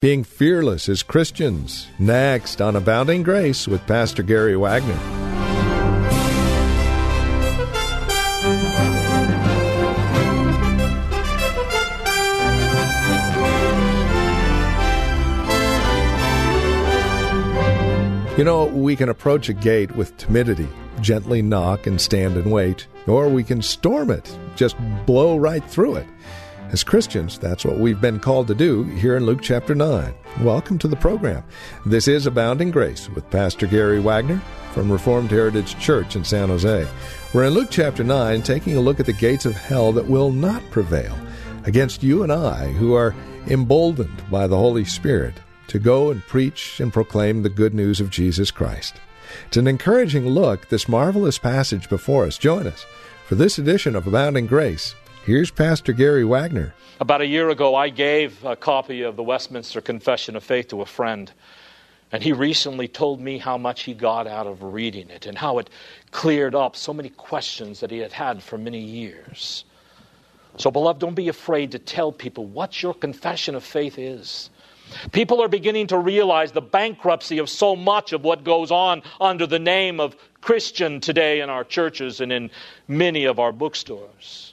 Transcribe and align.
Being 0.00 0.24
fearless 0.24 0.88
as 0.88 1.02
Christians. 1.02 1.86
Next 1.98 2.62
on 2.62 2.74
Abounding 2.74 3.22
Grace 3.22 3.68
with 3.68 3.86
Pastor 3.86 4.22
Gary 4.22 4.56
Wagner. 4.56 4.98
You 18.38 18.44
know, 18.44 18.70
we 18.72 18.96
can 18.96 19.10
approach 19.10 19.50
a 19.50 19.52
gate 19.52 19.94
with 19.94 20.16
timidity, 20.16 20.70
gently 21.02 21.42
knock 21.42 21.86
and 21.86 22.00
stand 22.00 22.38
and 22.38 22.50
wait, 22.50 22.86
or 23.06 23.28
we 23.28 23.44
can 23.44 23.60
storm 23.60 24.10
it, 24.10 24.34
just 24.56 24.76
blow 25.04 25.36
right 25.36 25.62
through 25.62 25.96
it. 25.96 26.06
As 26.72 26.84
Christians, 26.84 27.36
that's 27.36 27.64
what 27.64 27.78
we've 27.78 28.00
been 28.00 28.20
called 28.20 28.46
to 28.46 28.54
do 28.54 28.84
here 28.84 29.16
in 29.16 29.26
Luke 29.26 29.40
chapter 29.42 29.74
9. 29.74 30.14
Welcome 30.42 30.78
to 30.78 30.86
the 30.86 30.94
program. 30.94 31.42
This 31.84 32.06
is 32.06 32.26
Abounding 32.26 32.70
Grace 32.70 33.08
with 33.08 33.28
Pastor 33.28 33.66
Gary 33.66 33.98
Wagner 33.98 34.40
from 34.72 34.92
Reformed 34.92 35.32
Heritage 35.32 35.76
Church 35.80 36.14
in 36.14 36.22
San 36.22 36.48
Jose. 36.48 36.86
We're 37.34 37.46
in 37.46 37.54
Luke 37.54 37.70
chapter 37.72 38.04
9 38.04 38.42
taking 38.42 38.76
a 38.76 38.80
look 38.80 39.00
at 39.00 39.06
the 39.06 39.12
gates 39.12 39.46
of 39.46 39.56
hell 39.56 39.90
that 39.90 40.06
will 40.06 40.30
not 40.30 40.62
prevail 40.70 41.18
against 41.64 42.04
you 42.04 42.22
and 42.22 42.30
I 42.30 42.68
who 42.68 42.94
are 42.94 43.16
emboldened 43.48 44.22
by 44.30 44.46
the 44.46 44.56
Holy 44.56 44.84
Spirit 44.84 45.34
to 45.66 45.80
go 45.80 46.12
and 46.12 46.24
preach 46.28 46.78
and 46.78 46.92
proclaim 46.92 47.42
the 47.42 47.48
good 47.48 47.74
news 47.74 47.98
of 47.98 48.10
Jesus 48.10 48.52
Christ. 48.52 48.94
It's 49.48 49.56
an 49.56 49.66
encouraging 49.66 50.24
look, 50.24 50.68
this 50.68 50.88
marvelous 50.88 51.36
passage 51.36 51.88
before 51.88 52.26
us. 52.26 52.38
Join 52.38 52.68
us 52.68 52.86
for 53.26 53.34
this 53.34 53.58
edition 53.58 53.96
of 53.96 54.06
Abounding 54.06 54.46
Grace. 54.46 54.94
Here's 55.26 55.50
Pastor 55.50 55.92
Gary 55.92 56.24
Wagner. 56.24 56.72
About 56.98 57.20
a 57.20 57.26
year 57.26 57.50
ago, 57.50 57.74
I 57.74 57.90
gave 57.90 58.42
a 58.42 58.56
copy 58.56 59.02
of 59.02 59.16
the 59.16 59.22
Westminster 59.22 59.82
Confession 59.82 60.34
of 60.34 60.42
Faith 60.42 60.68
to 60.68 60.80
a 60.80 60.86
friend. 60.86 61.30
And 62.10 62.22
he 62.22 62.32
recently 62.32 62.88
told 62.88 63.20
me 63.20 63.36
how 63.36 63.58
much 63.58 63.82
he 63.82 63.92
got 63.92 64.26
out 64.26 64.46
of 64.46 64.62
reading 64.62 65.10
it 65.10 65.26
and 65.26 65.36
how 65.36 65.58
it 65.58 65.68
cleared 66.10 66.54
up 66.54 66.74
so 66.74 66.94
many 66.94 67.10
questions 67.10 67.80
that 67.80 67.90
he 67.90 67.98
had 67.98 68.12
had 68.12 68.42
for 68.42 68.56
many 68.56 68.80
years. 68.80 69.64
So, 70.56 70.70
beloved, 70.70 71.00
don't 71.00 71.14
be 71.14 71.28
afraid 71.28 71.72
to 71.72 71.78
tell 71.78 72.12
people 72.12 72.46
what 72.46 72.82
your 72.82 72.94
confession 72.94 73.54
of 73.54 73.62
faith 73.62 73.98
is. 73.98 74.48
People 75.12 75.42
are 75.42 75.48
beginning 75.48 75.88
to 75.88 75.98
realize 75.98 76.52
the 76.52 76.62
bankruptcy 76.62 77.36
of 77.38 77.50
so 77.50 77.76
much 77.76 78.14
of 78.14 78.24
what 78.24 78.42
goes 78.42 78.70
on 78.70 79.02
under 79.20 79.46
the 79.46 79.58
name 79.58 80.00
of 80.00 80.16
Christian 80.40 80.98
today 80.98 81.40
in 81.40 81.50
our 81.50 81.62
churches 81.62 82.22
and 82.22 82.32
in 82.32 82.50
many 82.88 83.26
of 83.26 83.38
our 83.38 83.52
bookstores. 83.52 84.49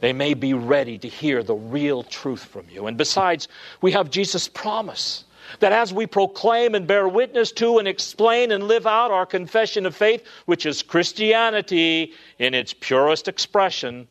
They 0.00 0.12
may 0.12 0.34
be 0.34 0.54
ready 0.54 0.98
to 0.98 1.08
hear 1.08 1.42
the 1.42 1.54
real 1.54 2.02
truth 2.02 2.44
from 2.44 2.66
you. 2.70 2.86
And 2.86 2.96
besides, 2.96 3.48
we 3.80 3.92
have 3.92 4.10
Jesus' 4.10 4.48
promise 4.48 5.24
that 5.60 5.72
as 5.72 5.92
we 5.92 6.06
proclaim 6.06 6.74
and 6.74 6.86
bear 6.86 7.08
witness 7.08 7.52
to 7.52 7.78
and 7.78 7.88
explain 7.88 8.52
and 8.52 8.68
live 8.68 8.86
out 8.86 9.10
our 9.10 9.26
confession 9.26 9.86
of 9.86 9.96
faith, 9.96 10.22
which 10.46 10.66
is 10.66 10.82
Christianity 10.82 12.12
in 12.38 12.54
its 12.54 12.74
purest 12.74 13.28
expression, 13.28 14.06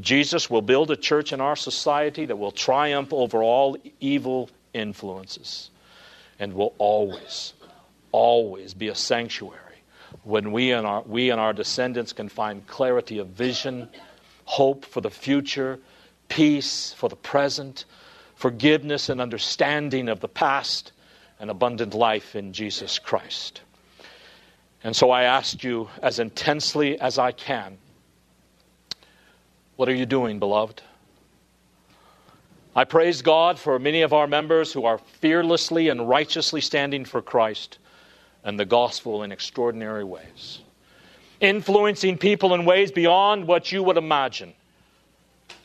Jesus 0.00 0.48
will 0.48 0.62
build 0.62 0.90
a 0.90 0.96
church 0.96 1.32
in 1.32 1.40
our 1.40 1.56
society 1.56 2.26
that 2.26 2.36
will 2.36 2.52
triumph 2.52 3.12
over 3.12 3.42
all 3.42 3.76
evil 4.00 4.48
influences 4.72 5.70
and 6.38 6.52
will 6.52 6.74
always, 6.78 7.52
always 8.12 8.74
be 8.74 8.88
a 8.88 8.94
sanctuary 8.94 9.60
when 10.22 10.52
we 10.52 10.72
and 10.72 10.86
our, 10.86 11.02
we 11.02 11.30
and 11.30 11.40
our 11.40 11.52
descendants 11.52 12.12
can 12.12 12.28
find 12.28 12.66
clarity 12.66 13.18
of 13.18 13.28
vision, 13.28 13.88
hope 14.44 14.84
for 14.84 15.00
the 15.00 15.10
future, 15.10 15.78
peace 16.28 16.94
for 16.96 17.08
the 17.08 17.16
present, 17.16 17.84
forgiveness 18.34 19.08
and 19.08 19.20
understanding 19.20 20.08
of 20.08 20.20
the 20.20 20.28
past, 20.28 20.92
and 21.40 21.50
abundant 21.50 21.94
life 21.94 22.36
in 22.36 22.52
Jesus 22.52 22.98
Christ. 22.98 23.60
And 24.82 24.94
so 24.94 25.10
I 25.10 25.24
ask 25.24 25.64
you 25.64 25.88
as 26.02 26.18
intensely 26.18 27.00
as 27.00 27.18
I 27.18 27.32
can 27.32 27.78
what 29.76 29.88
are 29.88 29.94
you 29.94 30.06
doing, 30.06 30.38
beloved? 30.38 30.82
I 32.76 32.84
praise 32.84 33.22
God 33.22 33.58
for 33.58 33.78
many 33.78 34.02
of 34.02 34.12
our 34.12 34.28
members 34.28 34.72
who 34.72 34.84
are 34.84 34.98
fearlessly 34.98 35.88
and 35.88 36.08
righteously 36.08 36.60
standing 36.60 37.04
for 37.04 37.20
Christ 37.20 37.78
and 38.44 38.58
the 38.58 38.64
gospel 38.64 39.24
in 39.24 39.32
extraordinary 39.32 40.04
ways, 40.04 40.60
influencing 41.44 42.18
people 42.18 42.54
in 42.54 42.64
ways 42.64 42.90
beyond 42.90 43.46
what 43.46 43.70
you 43.70 43.82
would 43.82 43.96
imagine. 43.96 44.54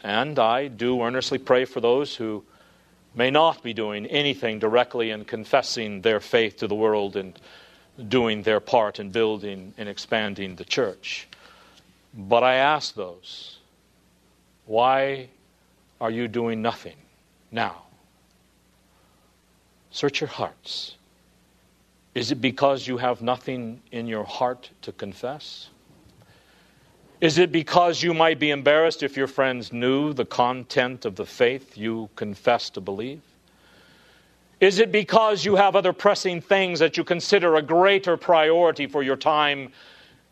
And 0.03 0.37
I 0.37 0.67
do 0.67 1.01
earnestly 1.01 1.37
pray 1.37 1.65
for 1.65 1.81
those 1.81 2.15
who 2.15 2.43
may 3.15 3.31
not 3.31 3.63
be 3.63 3.73
doing 3.73 4.05
anything 4.05 4.59
directly 4.59 5.11
in 5.11 5.25
confessing 5.25 6.01
their 6.01 6.19
faith 6.19 6.57
to 6.57 6.67
the 6.67 6.75
world 6.75 7.15
and 7.15 7.39
doing 8.07 8.43
their 8.43 8.59
part 8.59 8.99
in 8.99 9.09
building 9.09 9.73
and 9.77 9.89
expanding 9.89 10.55
the 10.55 10.63
church. 10.63 11.27
But 12.13 12.43
I 12.43 12.55
ask 12.55 12.95
those 12.95 13.57
why 14.65 15.29
are 15.99 16.11
you 16.11 16.27
doing 16.27 16.61
nothing 16.61 16.95
now? 17.51 17.83
Search 19.91 20.21
your 20.21 20.27
hearts. 20.27 20.95
Is 22.19 22.31
it 22.31 22.41
because 22.41 22.85
you 22.85 22.97
have 22.97 23.21
nothing 23.21 23.81
in 23.93 24.05
your 24.05 24.25
heart 24.25 24.71
to 24.81 24.91
confess? 24.91 25.69
Is 27.21 27.37
it 27.37 27.49
because 27.49 28.03
you 28.03 28.13
might 28.13 28.39
be 28.39 28.49
embarrassed 28.49 29.03
if 29.03 29.15
your 29.15 29.25
friends 29.25 29.71
knew 29.71 30.11
the 30.11 30.25
content 30.25 31.05
of 31.05 31.15
the 31.15 31.25
faith 31.25 31.77
you 31.77 32.09
confess 32.17 32.69
to 32.71 32.81
believe? 32.81 33.21
Is 34.59 34.79
it 34.79 34.91
because 34.91 35.45
you 35.45 35.55
have 35.55 35.77
other 35.77 35.93
pressing 35.93 36.41
things 36.41 36.79
that 36.79 36.97
you 36.97 37.05
consider 37.05 37.55
a 37.55 37.61
greater 37.61 38.17
priority 38.17 38.85
for 38.85 39.01
your 39.01 39.15
time 39.15 39.71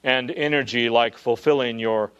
and 0.03 0.29
energy, 0.31 0.89
like 0.89 1.17
fulfilling 1.17 1.79
your 1.79 2.11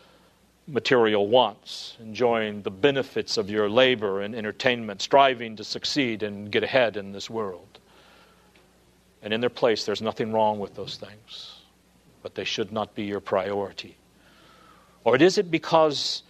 material 0.67 1.27
wants, 1.27 1.97
enjoying 1.99 2.61
the 2.61 2.71
benefits 2.71 3.35
of 3.35 3.49
your 3.49 3.69
labor 3.69 4.21
and 4.21 4.33
entertainment, 4.33 5.01
striving 5.01 5.57
to 5.57 5.65
succeed 5.65 6.23
and 6.23 6.53
get 6.53 6.63
ahead 6.63 6.95
in 6.95 7.11
this 7.11 7.29
world. 7.29 7.76
And 9.21 9.33
in 9.33 9.41
their 9.41 9.49
place, 9.49 9.85
there's 9.85 10.01
nothing 10.01 10.31
wrong 10.31 10.59
with 10.59 10.75
those 10.75 10.97
things, 10.97 11.55
but 12.21 12.35
they 12.35 12.43
should 12.43 12.71
not 12.71 12.95
be 12.95 13.03
your 13.03 13.19
priority. 13.19 13.97
Or 15.03 15.15
is 15.15 15.37
it 15.37 15.49
because 15.49 16.23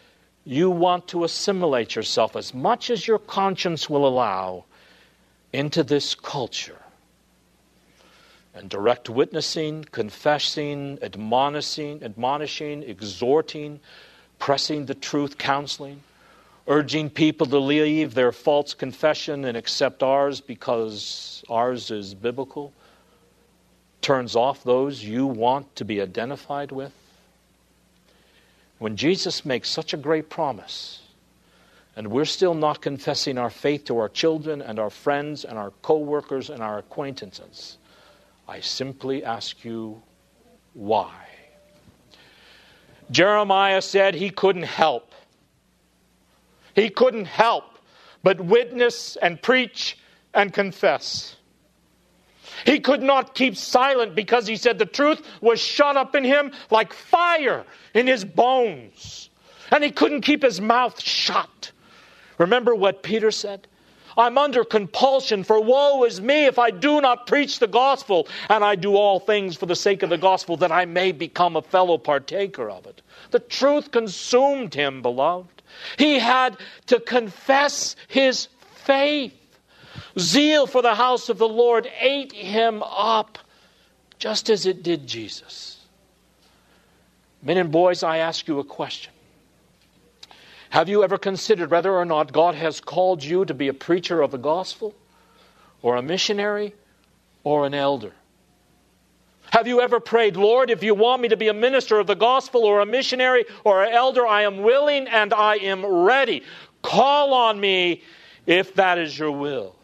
you 0.45 0.69
want 0.69 1.07
to 1.09 1.23
assimilate 1.23 1.95
yourself 1.95 2.35
as 2.35 2.53
much 2.53 2.89
as 2.89 3.07
your 3.07 3.19
conscience 3.19 3.89
will 3.89 4.07
allow 4.07 4.65
into 5.51 5.83
this 5.83 6.15
culture? 6.15 6.81
And 8.53 8.69
direct 8.69 9.09
witnessing, 9.09 9.85
confessing, 9.91 10.97
admonishing, 11.01 12.03
admonishing, 12.03 12.83
exhorting, 12.83 13.79
pressing 14.39 14.85
the 14.85 14.95
truth, 14.95 15.37
counseling, 15.37 16.01
urging 16.67 17.09
people 17.09 17.47
to 17.47 17.57
leave 17.57 18.13
their 18.13 18.31
false 18.31 18.73
confession 18.73 19.45
and 19.45 19.57
accept 19.57 20.03
ours 20.03 20.41
because 20.41 21.43
ours 21.49 21.91
is 21.91 22.13
biblical, 22.13 22.73
turns 24.01 24.35
off 24.35 24.63
those 24.63 25.03
you 25.03 25.25
want 25.25 25.75
to 25.75 25.85
be 25.85 26.01
identified 26.01 26.71
with. 26.71 26.91
When 28.79 28.95
Jesus 28.95 29.45
makes 29.45 29.69
such 29.69 29.93
a 29.93 29.97
great 29.97 30.29
promise, 30.29 31.01
and 31.95 32.09
we're 32.09 32.25
still 32.25 32.53
not 32.53 32.79
confessing 32.79 33.39
our 33.39 33.49
faith 33.49 33.85
to 33.85 33.97
our 33.97 34.09
children 34.09 34.61
and 34.61 34.77
our 34.77 34.91
friends 34.91 35.45
and 35.45 35.57
our 35.57 35.71
co 35.81 35.97
workers 35.97 36.51
and 36.51 36.61
our 36.61 36.77
acquaintances, 36.77 37.77
I 38.47 38.59
simply 38.59 39.23
ask 39.23 39.65
you 39.65 40.01
why. 40.73 41.11
Jeremiah 43.09 43.81
said 43.81 44.13
he 44.13 44.29
couldn't 44.29 44.63
help. 44.63 45.11
He 46.77 46.91
couldn't 46.91 47.25
help 47.25 47.63
but 48.21 48.39
witness 48.39 49.15
and 49.19 49.41
preach 49.41 49.97
and 50.31 50.53
confess. 50.53 51.35
He 52.67 52.79
could 52.79 53.01
not 53.01 53.33
keep 53.33 53.57
silent 53.57 54.13
because 54.13 54.45
he 54.45 54.57
said 54.57 54.77
the 54.77 54.85
truth 54.85 55.25
was 55.41 55.59
shut 55.59 55.97
up 55.97 56.13
in 56.13 56.23
him 56.23 56.51
like 56.69 56.93
fire 56.93 57.65
in 57.95 58.05
his 58.05 58.23
bones. 58.23 59.31
And 59.71 59.83
he 59.83 59.89
couldn't 59.89 60.21
keep 60.21 60.43
his 60.43 60.61
mouth 60.61 61.01
shut. 61.01 61.71
Remember 62.37 62.75
what 62.75 63.01
Peter 63.01 63.31
said? 63.31 63.67
I'm 64.15 64.37
under 64.37 64.63
compulsion, 64.63 65.43
for 65.43 65.59
woe 65.59 66.03
is 66.03 66.21
me 66.21 66.45
if 66.45 66.59
I 66.59 66.69
do 66.69 67.01
not 67.01 67.25
preach 67.25 67.57
the 67.57 67.67
gospel, 67.67 68.27
and 68.49 68.63
I 68.63 68.75
do 68.75 68.95
all 68.95 69.19
things 69.19 69.55
for 69.55 69.65
the 69.65 69.75
sake 69.75 70.03
of 70.03 70.11
the 70.11 70.17
gospel, 70.17 70.57
that 70.57 70.71
I 70.71 70.85
may 70.85 71.11
become 71.11 71.55
a 71.55 71.61
fellow 71.63 71.97
partaker 71.97 72.69
of 72.69 72.85
it. 72.85 73.01
The 73.31 73.39
truth 73.39 73.89
consumed 73.89 74.75
him, 74.75 75.01
beloved. 75.01 75.56
He 75.97 76.19
had 76.19 76.57
to 76.87 76.99
confess 76.99 77.95
his 78.07 78.47
faith. 78.85 79.33
Zeal 80.17 80.67
for 80.67 80.81
the 80.81 80.95
house 80.95 81.29
of 81.29 81.37
the 81.37 81.47
Lord 81.47 81.89
ate 81.99 82.33
him 82.33 82.83
up, 82.83 83.37
just 84.19 84.49
as 84.49 84.65
it 84.65 84.83
did 84.83 85.07
Jesus. 85.07 85.79
Men 87.41 87.57
and 87.57 87.71
boys, 87.71 88.03
I 88.03 88.17
ask 88.17 88.47
you 88.47 88.59
a 88.59 88.63
question. 88.63 89.13
Have 90.69 90.89
you 90.89 91.03
ever 91.03 91.17
considered 91.17 91.71
whether 91.71 91.93
or 91.93 92.05
not 92.05 92.33
God 92.33 92.55
has 92.55 92.81
called 92.81 93.23
you 93.23 93.45
to 93.45 93.53
be 93.53 93.67
a 93.67 93.73
preacher 93.73 94.21
of 94.21 94.31
the 94.31 94.37
gospel, 94.37 94.93
or 95.81 95.95
a 95.95 96.01
missionary, 96.01 96.73
or 97.43 97.65
an 97.65 97.73
elder? 97.73 98.13
Have 99.57 99.67
you 99.67 99.81
ever 99.81 99.99
prayed, 99.99 100.37
Lord, 100.37 100.69
if 100.69 100.83
you 100.83 100.93
want 100.93 101.19
me 101.19 101.29
to 101.29 101.35
be 101.35 101.47
a 101.47 101.53
minister 101.53 101.97
of 101.97 102.05
the 102.05 102.13
gospel, 102.13 102.63
or 102.63 102.79
a 102.79 102.85
missionary, 102.85 103.43
or 103.63 103.83
an 103.83 103.91
elder, 103.91 104.27
I 104.27 104.43
am 104.43 104.61
willing 104.61 105.07
and 105.07 105.33
I 105.33 105.55
am 105.55 105.83
ready. 105.83 106.43
Call 106.83 107.33
on 107.33 107.59
me 107.59 108.03
if 108.45 108.75
that 108.75 108.99
is 108.99 109.17
your 109.17 109.31
will. 109.31 109.75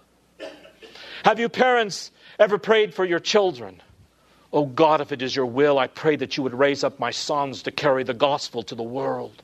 Have 1.26 1.40
you 1.40 1.50
parents 1.50 2.12
ever 2.38 2.60
prayed 2.60 2.94
for 2.94 3.04
your 3.04 3.18
children? 3.18 3.82
Oh 4.54 4.68
God, 4.68 5.02
if 5.02 5.12
it 5.12 5.24
is 5.24 5.36
your 5.36 5.48
will, 5.48 5.80
I 5.80 5.88
pray 5.88 6.18
that 6.18 6.38
you 6.38 6.44
would 6.44 6.54
raise 6.54 6.84
up 6.84 7.00
my 7.00 7.10
sons 7.10 7.64
to 7.64 7.72
carry 7.72 8.04
the 8.04 8.14
gospel 8.14 8.62
to 8.62 8.76
the 8.76 8.84
world 8.84 9.42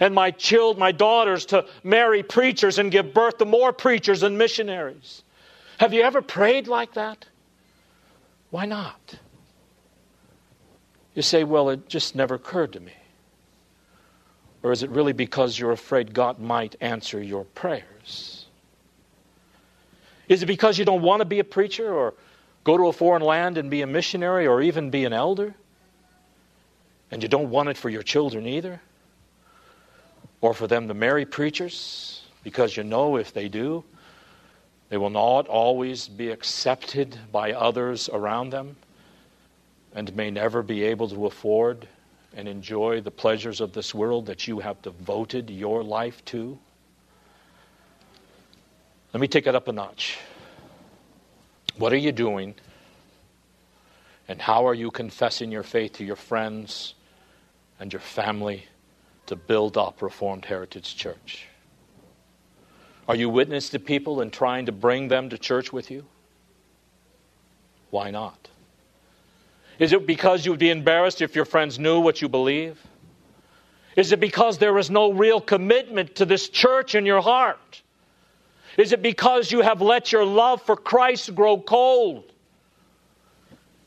and 0.00 0.14
my 0.14 0.30
children, 0.30 0.80
my 0.80 0.92
daughters 0.92 1.44
to 1.44 1.66
marry 1.84 2.22
preachers 2.22 2.78
and 2.78 2.90
give 2.90 3.12
birth 3.12 3.36
to 3.36 3.44
more 3.44 3.74
preachers 3.74 4.22
and 4.22 4.38
missionaries. 4.38 5.22
Have 5.76 5.92
you 5.92 6.04
ever 6.04 6.22
prayed 6.22 6.68
like 6.68 6.94
that? 6.94 7.26
Why 8.48 8.64
not? 8.64 9.18
You 11.18 11.22
say, 11.22 11.42
well, 11.42 11.68
it 11.70 11.88
just 11.88 12.14
never 12.14 12.36
occurred 12.36 12.74
to 12.74 12.78
me. 12.78 12.92
Or 14.62 14.70
is 14.70 14.84
it 14.84 14.90
really 14.90 15.12
because 15.12 15.58
you're 15.58 15.72
afraid 15.72 16.14
God 16.14 16.38
might 16.38 16.76
answer 16.80 17.20
your 17.20 17.42
prayers? 17.42 18.46
Is 20.28 20.44
it 20.44 20.46
because 20.46 20.78
you 20.78 20.84
don't 20.84 21.02
want 21.02 21.18
to 21.22 21.24
be 21.24 21.40
a 21.40 21.44
preacher 21.44 21.92
or 21.92 22.14
go 22.62 22.76
to 22.76 22.86
a 22.86 22.92
foreign 22.92 23.22
land 23.22 23.58
and 23.58 23.68
be 23.68 23.82
a 23.82 23.86
missionary 23.88 24.46
or 24.46 24.62
even 24.62 24.90
be 24.90 25.06
an 25.06 25.12
elder? 25.12 25.56
And 27.10 27.20
you 27.20 27.28
don't 27.28 27.50
want 27.50 27.68
it 27.68 27.76
for 27.76 27.90
your 27.90 28.04
children 28.04 28.46
either? 28.46 28.80
or 30.40 30.54
for 30.54 30.68
them 30.68 30.86
to 30.86 30.94
marry 30.94 31.24
preachers, 31.24 32.22
because 32.44 32.76
you 32.76 32.84
know 32.84 33.16
if 33.16 33.32
they 33.32 33.48
do, 33.48 33.82
they 34.88 34.96
will 34.96 35.10
not 35.10 35.48
always 35.48 36.06
be 36.06 36.30
accepted 36.30 37.18
by 37.32 37.54
others 37.54 38.08
around 38.08 38.50
them 38.50 38.76
and 39.94 40.14
may 40.14 40.30
never 40.30 40.62
be 40.62 40.84
able 40.84 41.08
to 41.08 41.26
afford 41.26 41.88
and 42.36 42.46
enjoy 42.46 43.00
the 43.00 43.10
pleasures 43.10 43.60
of 43.60 43.72
this 43.72 43.94
world 43.94 44.26
that 44.26 44.46
you 44.46 44.60
have 44.60 44.80
devoted 44.82 45.50
your 45.50 45.82
life 45.82 46.24
to. 46.26 46.58
Let 49.12 49.20
me 49.20 49.28
take 49.28 49.46
it 49.46 49.54
up 49.54 49.68
a 49.68 49.72
notch. 49.72 50.18
What 51.76 51.92
are 51.92 51.96
you 51.96 52.12
doing? 52.12 52.54
And 54.28 54.40
how 54.40 54.66
are 54.66 54.74
you 54.74 54.90
confessing 54.90 55.50
your 55.50 55.62
faith 55.62 55.94
to 55.94 56.04
your 56.04 56.16
friends 56.16 56.94
and 57.80 57.92
your 57.92 58.00
family 58.00 58.66
to 59.26 59.36
build 59.36 59.78
up 59.78 60.02
Reformed 60.02 60.44
Heritage 60.44 60.96
Church? 60.96 61.46
Are 63.08 63.16
you 63.16 63.30
witness 63.30 63.70
to 63.70 63.78
people 63.78 64.20
and 64.20 64.30
trying 64.30 64.66
to 64.66 64.72
bring 64.72 65.08
them 65.08 65.30
to 65.30 65.38
church 65.38 65.72
with 65.72 65.90
you? 65.90 66.04
Why 67.90 68.10
not? 68.10 68.48
Is 69.78 69.92
it 69.92 70.06
because 70.06 70.44
you 70.44 70.52
would 70.52 70.60
be 70.60 70.70
embarrassed 70.70 71.22
if 71.22 71.36
your 71.36 71.44
friends 71.44 71.78
knew 71.78 72.00
what 72.00 72.20
you 72.20 72.28
believe? 72.28 72.78
Is 73.96 74.12
it 74.12 74.20
because 74.20 74.58
there 74.58 74.76
is 74.78 74.90
no 74.90 75.12
real 75.12 75.40
commitment 75.40 76.16
to 76.16 76.24
this 76.24 76.48
church 76.48 76.94
in 76.94 77.06
your 77.06 77.20
heart? 77.20 77.82
Is 78.76 78.92
it 78.92 79.02
because 79.02 79.50
you 79.50 79.60
have 79.60 79.80
let 79.80 80.12
your 80.12 80.24
love 80.24 80.62
for 80.62 80.76
Christ 80.76 81.34
grow 81.34 81.58
cold? 81.58 82.32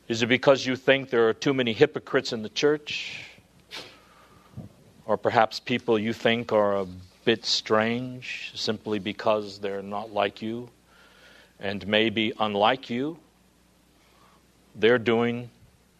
Is 0.08 0.22
it 0.22 0.26
because 0.26 0.66
you 0.66 0.76
think 0.76 1.10
there 1.10 1.28
are 1.28 1.34
too 1.34 1.54
many 1.54 1.72
hypocrites 1.72 2.32
in 2.32 2.42
the 2.42 2.50
church? 2.50 3.28
or 5.06 5.16
perhaps 5.16 5.60
people 5.60 5.98
you 5.98 6.12
think 6.12 6.52
are 6.52 6.76
a 6.76 6.86
bit 7.24 7.44
strange 7.44 8.52
simply 8.54 8.98
because 8.98 9.58
they're 9.58 9.82
not 9.82 10.12
like 10.12 10.42
you 10.42 10.68
and 11.60 11.86
maybe 11.86 12.32
unlike 12.40 12.90
you. 12.90 13.18
They're 14.74 14.98
doing, 14.98 15.50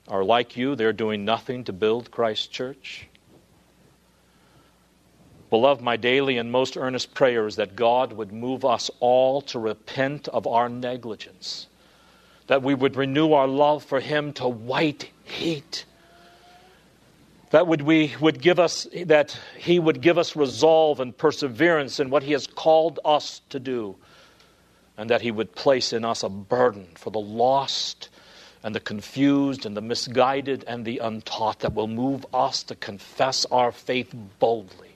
or 0.09 0.25
like 0.25 0.57
you, 0.57 0.75
they're 0.75 0.93
doing 0.93 1.25
nothing 1.25 1.65
to 1.65 1.73
build 1.73 2.11
Christ's 2.11 2.47
church. 2.47 3.09
Beloved, 5.51 5.83
my 5.83 5.97
daily 5.97 6.39
and 6.39 6.51
most 6.51 6.77
earnest 6.77 7.15
prayer 7.15 7.47
is 7.47 7.57
that 7.57 7.77
God 7.77 8.13
would 8.13 8.33
move 8.33 8.65
us 8.65 8.91
all 9.01 9.43
to 9.43 9.59
repent 9.59 10.29
of 10.29 10.47
our 10.47 10.69
negligence, 10.69 11.67
that 12.47 12.63
we 12.63 12.75
would 12.75 12.97
renew 12.97 13.33
our 13.33 13.47
love 13.47 13.85
for 13.85 14.01
Him 14.01 14.33
to 14.35 14.49
white 14.49 15.11
heat 15.25 15.85
that 17.53 17.67
would 17.67 17.83
we 17.83 18.15
would 18.19 18.41
give 18.41 18.59
us 18.59 18.89
that 19.05 19.39
he 19.59 19.79
would 19.79 20.01
give 20.01 20.17
us 20.17 20.35
resolve 20.35 21.01
and 21.01 21.17
perseverance 21.17 22.01
in 22.01 22.09
what 22.09 22.23
he 22.23 22.33
has 22.33 22.47
called 22.47 22.99
us 23.05 23.43
to 23.51 23.61
do 23.61 23.95
and 24.97 25.11
that 25.11 25.21
he 25.21 25.31
would 25.31 25.55
place 25.55 25.93
in 25.93 26.03
us 26.03 26.23
a 26.23 26.31
burden 26.31 26.89
for 26.95 27.11
the 27.11 27.21
lost 27.21 28.09
and 28.63 28.75
the 28.75 28.81
confused 28.81 29.67
and 29.67 29.77
the 29.77 29.81
misguided 29.81 30.65
and 30.67 30.85
the 30.85 30.99
untaught 30.99 31.61
that 31.61 31.75
will 31.75 31.89
move 31.89 32.25
us 32.33 32.63
to 32.65 32.75
confess 32.75 33.45
our 33.47 33.73
faith 33.73 34.15
boldly 34.39 34.93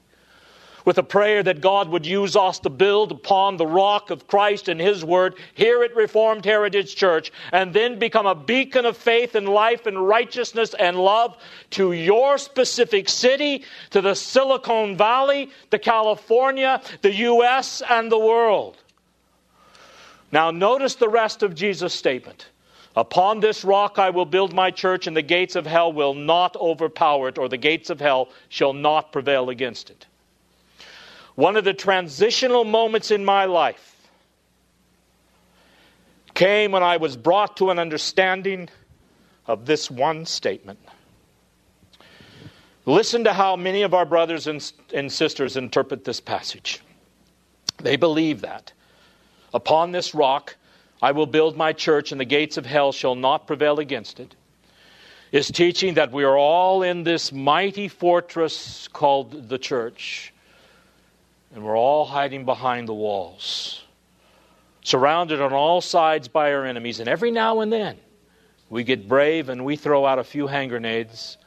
with 0.86 0.96
a 0.96 1.02
prayer 1.02 1.42
that 1.42 1.60
God 1.60 1.88
would 1.88 2.06
use 2.06 2.36
us 2.36 2.60
to 2.60 2.70
build 2.70 3.10
upon 3.10 3.56
the 3.56 3.66
rock 3.66 4.10
of 4.10 4.28
Christ 4.28 4.68
and 4.68 4.80
His 4.80 5.04
Word 5.04 5.34
here 5.52 5.82
at 5.82 5.96
Reformed 5.96 6.44
Heritage 6.44 6.94
Church, 6.94 7.32
and 7.52 7.74
then 7.74 7.98
become 7.98 8.24
a 8.24 8.36
beacon 8.36 8.86
of 8.86 8.96
faith 8.96 9.34
and 9.34 9.48
life 9.48 9.86
and 9.86 10.06
righteousness 10.06 10.74
and 10.78 10.96
love 10.96 11.36
to 11.70 11.92
your 11.92 12.38
specific 12.38 13.08
city, 13.08 13.64
to 13.90 14.00
the 14.00 14.14
Silicon 14.14 14.96
Valley, 14.96 15.50
to 15.72 15.78
California, 15.78 16.80
the 17.02 17.12
U.S., 17.12 17.82
and 17.90 18.10
the 18.10 18.18
world. 18.18 18.76
Now, 20.30 20.52
notice 20.52 20.94
the 20.94 21.08
rest 21.08 21.42
of 21.42 21.56
Jesus' 21.56 21.94
statement. 21.94 22.46
Upon 22.96 23.40
this 23.40 23.62
rock 23.62 23.98
I 23.98 24.08
will 24.10 24.24
build 24.24 24.54
my 24.54 24.70
church, 24.70 25.06
and 25.06 25.14
the 25.14 25.22
gates 25.22 25.54
of 25.54 25.66
hell 25.66 25.92
will 25.92 26.14
not 26.14 26.56
overpower 26.56 27.28
it, 27.28 27.36
or 27.36 27.48
the 27.48 27.58
gates 27.58 27.90
of 27.90 28.00
hell 28.00 28.30
shall 28.48 28.72
not 28.72 29.12
prevail 29.12 29.50
against 29.50 29.90
it. 29.90 30.06
One 31.34 31.56
of 31.56 31.64
the 31.64 31.74
transitional 31.74 32.64
moments 32.64 33.10
in 33.10 33.22
my 33.22 33.44
life 33.44 34.08
came 36.32 36.72
when 36.72 36.82
I 36.82 36.96
was 36.96 37.16
brought 37.16 37.58
to 37.58 37.70
an 37.70 37.78
understanding 37.78 38.70
of 39.46 39.66
this 39.66 39.90
one 39.90 40.24
statement. 40.24 40.78
Listen 42.86 43.24
to 43.24 43.32
how 43.34 43.56
many 43.56 43.82
of 43.82 43.92
our 43.92 44.06
brothers 44.06 44.46
and, 44.46 45.12
sisters 45.12 45.56
interpret 45.56 46.04
this 46.04 46.20
passage. 46.20 46.80
They 47.78 47.96
believe 47.96 48.40
that 48.40 48.72
upon 49.52 49.92
this 49.92 50.14
rock 50.14 50.56
I 51.02 51.12
will 51.12 51.26
build 51.26 51.56
my 51.56 51.72
church, 51.72 52.12
and 52.12 52.20
the 52.20 52.24
gates 52.24 52.56
of 52.56 52.66
hell 52.66 52.92
shall 52.92 53.14
not 53.14 53.46
prevail 53.46 53.78
against 53.78 54.20
it. 54.20 54.34
Is 55.32 55.50
teaching 55.50 55.94
that 55.94 56.12
we 56.12 56.24
are 56.24 56.38
all 56.38 56.82
in 56.82 57.02
this 57.02 57.32
mighty 57.32 57.88
fortress 57.88 58.88
called 58.88 59.48
the 59.48 59.58
church 59.58 60.32
and 61.56 61.64
we're 61.64 61.76
all 61.76 62.04
hiding 62.04 62.44
behind 62.44 62.86
the 62.86 62.94
walls, 62.94 63.82
surrounded 64.84 65.40
on 65.40 65.54
all 65.54 65.80
sides 65.80 66.28
by 66.28 66.52
our 66.52 66.66
enemies. 66.66 67.00
And 67.00 67.08
every 67.08 67.30
now 67.30 67.60
and 67.60 67.72
then, 67.72 67.96
we 68.68 68.84
get 68.84 69.08
brave 69.08 69.48
and 69.48 69.64
we 69.64 69.76
throw 69.76 70.04
out 70.04 70.18
a 70.18 70.24
few 70.24 70.46
hand 70.46 70.68
grenades, 70.68 71.38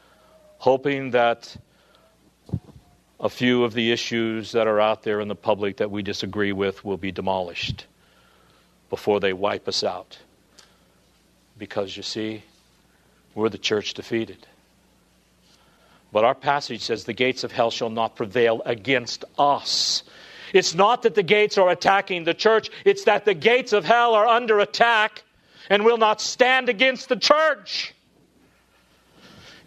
hoping 0.57 1.11
that 1.11 1.55
a 3.19 3.29
few 3.29 3.63
of 3.63 3.73
the 3.73 3.91
issues 3.91 4.51
that 4.53 4.65
are 4.65 4.79
out 4.79 5.03
there 5.03 5.19
in 5.19 5.27
the 5.27 5.35
public 5.35 5.77
that 5.77 5.91
we 5.91 6.01
disagree 6.01 6.53
with 6.53 6.83
will 6.83 6.97
be 6.97 7.11
demolished 7.11 7.85
before 8.89 9.19
they 9.19 9.33
wipe 9.33 9.67
us 9.67 9.83
out. 9.83 10.17
Because 11.57 11.95
you 11.95 12.03
see, 12.03 12.43
we're 13.35 13.49
the 13.49 13.57
church 13.57 13.93
defeated. 13.93 14.47
But 16.11 16.23
our 16.23 16.35
passage 16.35 16.81
says 16.81 17.03
the 17.03 17.13
gates 17.13 17.43
of 17.43 17.51
hell 17.51 17.69
shall 17.69 17.89
not 17.89 18.15
prevail 18.15 18.61
against 18.65 19.25
us. 19.37 20.03
It's 20.53 20.73
not 20.73 21.03
that 21.03 21.13
the 21.13 21.23
gates 21.23 21.57
are 21.57 21.69
attacking 21.69 22.23
the 22.23 22.33
church, 22.33 22.69
it's 22.85 23.03
that 23.03 23.25
the 23.25 23.35
gates 23.35 23.73
of 23.73 23.85
hell 23.85 24.15
are 24.15 24.25
under 24.25 24.59
attack 24.59 25.23
and 25.69 25.85
will 25.85 25.97
not 25.97 26.19
stand 26.19 26.69
against 26.69 27.09
the 27.09 27.15
church. 27.15 27.93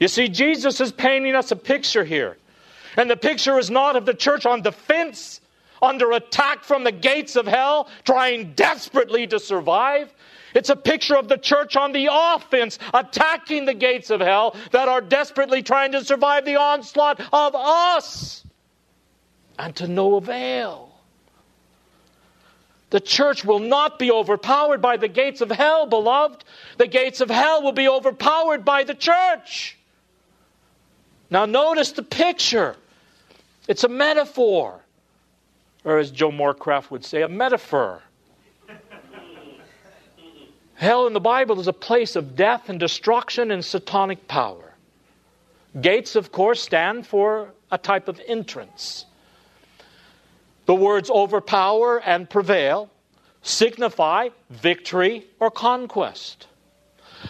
You 0.01 0.09
see, 0.09 0.29
Jesus 0.29 0.81
is 0.81 0.91
painting 0.91 1.37
us 1.37 1.53
a 1.53 1.57
picture 1.57 2.05
here. 2.05 2.37
And 2.97 3.09
the 3.09 3.17
picture 3.17 3.59
is 3.59 3.71
not 3.71 3.95
of 3.95 4.05
the 4.05 4.15
church 4.15 4.45
on 4.45 4.63
defense 4.63 5.41
under 5.83 6.13
attack 6.13 6.65
from 6.65 6.85
the 6.85 6.93
gates 6.93 7.35
of 7.37 7.47
hell, 7.47 7.89
trying 8.05 8.53
desperately 8.55 9.27
to 9.27 9.41
survive. 9.41 10.15
It's 10.55 10.71
a 10.71 10.77
picture 10.77 11.17
of 11.17 11.29
the 11.29 11.37
church 11.37 11.77
on 11.77 11.93
the 11.93 12.09
offense, 12.11 12.79
attacking 12.95 13.65
the 13.65 13.75
gates 13.75 14.11
of 14.11 14.21
hell 14.21 14.55
that 14.71 14.89
are 14.89 15.01
desperately 15.01 15.63
trying 15.63 15.93
to 15.93 16.05
survive 16.05 16.45
the 16.45 16.57
onslaught 16.57 17.21
of 17.33 17.55
us, 17.55 18.45
and 19.59 19.75
to 19.77 19.89
no 19.89 20.15
avail. 20.15 20.91
The 22.91 23.01
church 23.01 23.43
will 23.43 23.59
not 23.59 23.99
be 23.99 24.13
overpowered 24.13 24.83
by 24.83 24.99
the 24.99 25.09
gates 25.09 25.41
of 25.41 25.51
hell, 25.51 25.87
beloved. 25.87 26.45
The 26.77 26.87
gates 26.87 27.23
of 27.23 27.31
hell 27.31 27.63
will 27.63 27.73
be 27.73 27.89
overpowered 27.89 28.67
by 28.67 28.85
the 28.85 28.95
church. 28.95 29.79
Now, 31.31 31.47
notice 31.47 31.93
the 31.93 32.03
picture. 32.03 32.77
It's 33.67 33.85
a 33.85 33.89
metaphor, 33.89 34.83
or 35.85 35.99
as 35.99 36.11
Joe 36.11 36.31
Morecraft 36.31 36.91
would 36.91 37.05
say, 37.05 37.23
a 37.23 37.29
metaphor. 37.29 38.03
Hell 40.75 41.07
in 41.07 41.13
the 41.13 41.21
Bible 41.21 41.61
is 41.61 41.69
a 41.69 41.73
place 41.73 42.17
of 42.17 42.35
death 42.35 42.69
and 42.69 42.81
destruction 42.81 43.51
and 43.51 43.65
satanic 43.65 44.27
power. 44.27 44.75
Gates, 45.81 46.17
of 46.17 46.33
course, 46.33 46.61
stand 46.61 47.07
for 47.07 47.53
a 47.71 47.79
type 47.79 48.09
of 48.09 48.21
entrance. 48.27 49.07
The 50.67 50.75
words 50.75 51.11
overpower 51.11 52.01
and 52.01 52.29
prevail 52.29 52.91
signify 53.43 54.29
victory 54.51 55.27
or 55.41 55.51
conquest. 55.51 56.47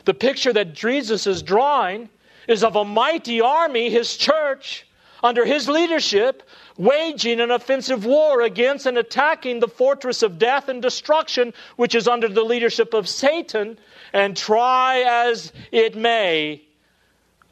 The 0.05 0.15
picture 0.15 0.53
that 0.53 0.75
Jesus 0.75 1.27
is 1.27 1.43
drawing 1.43 2.09
is 2.49 2.65
of 2.65 2.77
a 2.77 2.85
mighty 2.85 3.41
army, 3.41 3.91
his 3.91 4.17
church, 4.17 4.87
under 5.23 5.45
his 5.45 5.69
leadership, 5.69 6.43
waging 6.77 7.41
an 7.41 7.51
offensive 7.51 8.05
war 8.05 8.43
against 8.43 8.87
and 8.87 8.99
attacking 8.99 9.61
the 9.61 9.69
fortress 9.69 10.23
of 10.23 10.39
death 10.39 10.69
and 10.69 10.83
destruction, 10.83 11.55
which 11.77 11.95
is 11.95 12.09
under 12.09 12.29
the 12.29 12.43
leadership 12.43 12.95
of 12.95 13.09
Satan. 13.09 13.79
And 14.13 14.37
try 14.37 15.05
as 15.07 15.53
it 15.71 15.97
may, 15.97 16.63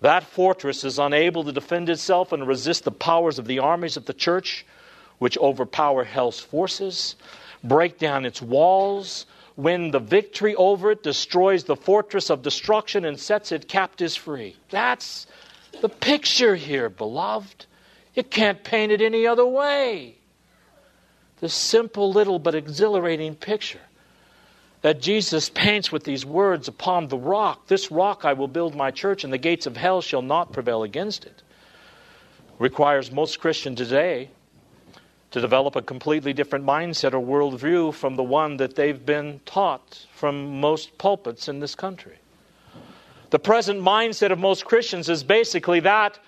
that 0.01 0.25
fortress 0.25 0.85
is 0.85 0.99
unable 0.99 1.45
to 1.45 1.53
defend 1.53 1.89
itself 1.89 2.33
and 2.33 2.47
resist 2.47 2.85
the 2.85 2.91
powers 2.91 3.39
of 3.39 3.47
the 3.47 3.59
armies 3.59 3.97
of 3.97 4.07
the 4.07 4.15
church, 4.15 4.67
which 5.19 5.39
overpower 5.39 6.05
hell's 6.05 6.41
forces, 6.41 7.17
break 7.63 7.99
down 7.99 8.25
its 8.25 8.41
walls, 8.41 9.27
win 9.57 9.91
the 9.91 9.99
victory 9.99 10.55
over 10.55 10.93
it, 10.93 11.03
destroys 11.03 11.65
the 11.65 11.77
fortress 11.77 12.31
of 12.31 12.43
destruction, 12.43 13.05
and 13.05 13.21
sets 13.21 13.53
its 13.53 13.67
captives 13.67 14.17
free. 14.17 14.57
That's 14.71 15.27
the 15.81 15.89
picture 15.89 16.55
here, 16.55 16.89
beloved. 16.89 17.67
You 18.15 18.25
can't 18.25 18.63
paint 18.65 18.93
it 18.93 19.01
any 19.01 19.27
other 19.27 19.47
way. 19.47 20.17
This 21.41 21.55
simple 21.55 22.13
little 22.13 22.39
but 22.39 22.55
exhilarating 22.55 23.35
picture 23.35 23.81
that 24.83 25.01
Jesus 25.01 25.51
paints 25.51 25.93
with 25.93 26.05
these 26.05 26.25
words 26.25 26.69
upon 26.69 27.09
the 27.09 27.19
rock 27.19 27.67
This 27.67 27.91
rock 27.91 28.25
I 28.25 28.33
will 28.33 28.49
build 28.49 28.75
my 28.75 28.91
church, 28.91 29.25
and 29.25 29.33
the 29.33 29.39
gates 29.39 29.67
of 29.67 29.77
hell 29.77 30.01
shall 30.01 30.23
not 30.23 30.53
prevail 30.53 30.83
against 30.83 31.25
it. 31.25 31.43
Requires 32.59 33.11
most 33.11 33.41
Christians 33.41 33.79
today 33.79 34.31
to 35.31 35.41
develop 35.41 35.77
a 35.77 35.83
completely 35.83 36.33
different 36.33 36.67
mindset 36.67 37.15
or 37.15 37.21
worldview 37.21 37.95
from 37.95 38.17
the 38.17 38.23
one 38.23 38.57
that 38.57 38.75
they've 38.75 39.07
been 39.07 39.41
taught 39.47 40.07
from 40.13 40.61
most 40.61 40.99
pulpits 40.99 41.49
in 41.49 41.61
this 41.61 41.75
country. 41.75 42.17
The 43.31 43.39
present 43.39 43.81
mindset 43.81 44.33
of 44.33 44.39
most 44.39 44.65
Christians 44.65 45.09
is 45.09 45.23
basically 45.23 45.81
that 45.81 46.19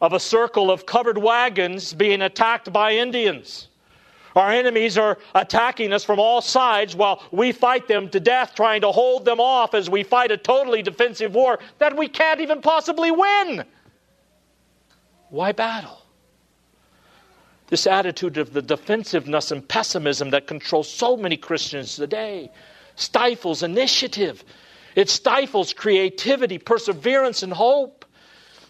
of 0.00 0.12
a 0.12 0.20
circle 0.20 0.70
of 0.70 0.86
covered 0.86 1.18
wagons 1.18 1.92
being 1.92 2.22
attacked 2.22 2.72
by 2.72 2.94
Indians. 2.94 3.68
Our 4.34 4.50
enemies 4.50 4.96
are 4.96 5.18
attacking 5.34 5.92
us 5.92 6.04
from 6.04 6.18
all 6.18 6.40
sides 6.40 6.96
while 6.96 7.22
we 7.32 7.52
fight 7.52 7.86
them 7.86 8.08
to 8.10 8.20
death, 8.20 8.54
trying 8.54 8.80
to 8.80 8.90
hold 8.90 9.24
them 9.24 9.40
off 9.40 9.74
as 9.74 9.90
we 9.90 10.02
fight 10.02 10.30
a 10.30 10.36
totally 10.36 10.82
defensive 10.82 11.34
war 11.34 11.58
that 11.78 11.96
we 11.96 12.08
can't 12.08 12.40
even 12.40 12.62
possibly 12.62 13.10
win. 13.10 13.64
Why 15.28 15.52
battle? 15.52 16.02
This 17.68 17.86
attitude 17.86 18.38
of 18.38 18.52
the 18.52 18.62
defensiveness 18.62 19.50
and 19.50 19.66
pessimism 19.66 20.30
that 20.30 20.46
controls 20.46 20.90
so 20.90 21.16
many 21.16 21.36
Christians 21.36 21.96
today 21.96 22.50
stifles 22.96 23.62
initiative. 23.62 24.44
It 24.94 25.08
stifles 25.08 25.72
creativity, 25.72 26.58
perseverance, 26.58 27.42
and 27.42 27.52
hope. 27.52 28.04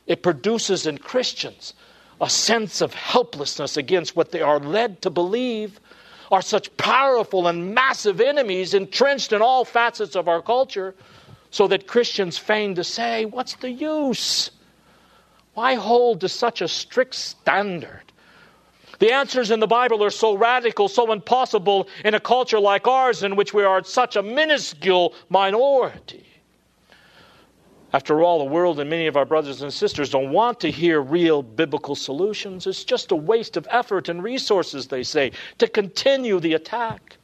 It 0.07 0.23
produces 0.23 0.87
in 0.87 0.99
Christians 0.99 1.75
a 2.21 2.31
sense 2.31 2.81
of 2.81 2.95
helplessness 2.95 3.77
against 3.77 4.15
what 4.15 4.31
they 4.31 4.43
are 4.43 4.61
led 4.61 5.03
to 5.03 5.11
believe 5.11 5.81
are 6.31 6.43
such 6.43 6.75
powerful 6.77 7.47
and 7.49 7.75
massive 7.75 8.21
enemies 8.21 8.73
entrenched 8.75 9.33
in 9.33 9.43
all 9.43 9.65
facets 9.65 10.17
of 10.17 10.29
our 10.29 10.41
culture, 10.41 10.95
so 11.51 11.69
that 11.69 11.87
Christians 11.87 12.39
feign 12.39 12.75
to 12.77 12.85
say, 12.85 13.27
What's 13.27 13.57
the 13.57 13.71
use? 13.71 14.51
Why 15.55 15.75
hold 15.75 16.21
to 16.21 16.29
such 16.29 16.63
a 16.63 16.69
strict 16.69 17.15
standard? 17.15 18.12
The 19.03 19.11
answers 19.11 19.51
in 19.51 19.59
the 19.59 19.67
Bible 19.67 20.05
are 20.05 20.11
so 20.11 20.37
radical, 20.37 20.87
so 20.87 21.11
impossible 21.11 21.89
in 22.05 22.15
a 22.15 22.21
culture 22.21 22.61
like 22.61 22.87
ours 22.87 23.25
in 23.25 23.35
which 23.35 23.53
we 23.53 23.65
are 23.65 23.83
such 23.83 24.15
a 24.15 24.23
minuscule 24.23 25.13
minority. 25.29 26.25
After 27.93 28.23
all, 28.23 28.39
the 28.39 28.45
world 28.45 28.79
and 28.79 28.89
many 28.89 29.09
of 29.09 29.17
our 29.17 29.25
brothers 29.25 29.61
and 29.61 29.75
sisters 29.75 30.11
don't 30.11 30.31
want 30.31 30.61
to 30.61 30.71
hear 30.71 31.01
real 31.01 31.43
biblical 31.43 31.97
solutions. 31.97 32.65
It's 32.65 32.85
just 32.85 33.11
a 33.11 33.17
waste 33.17 33.57
of 33.57 33.67
effort 33.71 34.09
and 34.09 34.23
resources, 34.23 34.87
they 34.87 35.03
say, 35.03 35.33
to 35.59 35.67
continue 35.67 36.39
the 36.39 36.55
attack. 36.55 37.17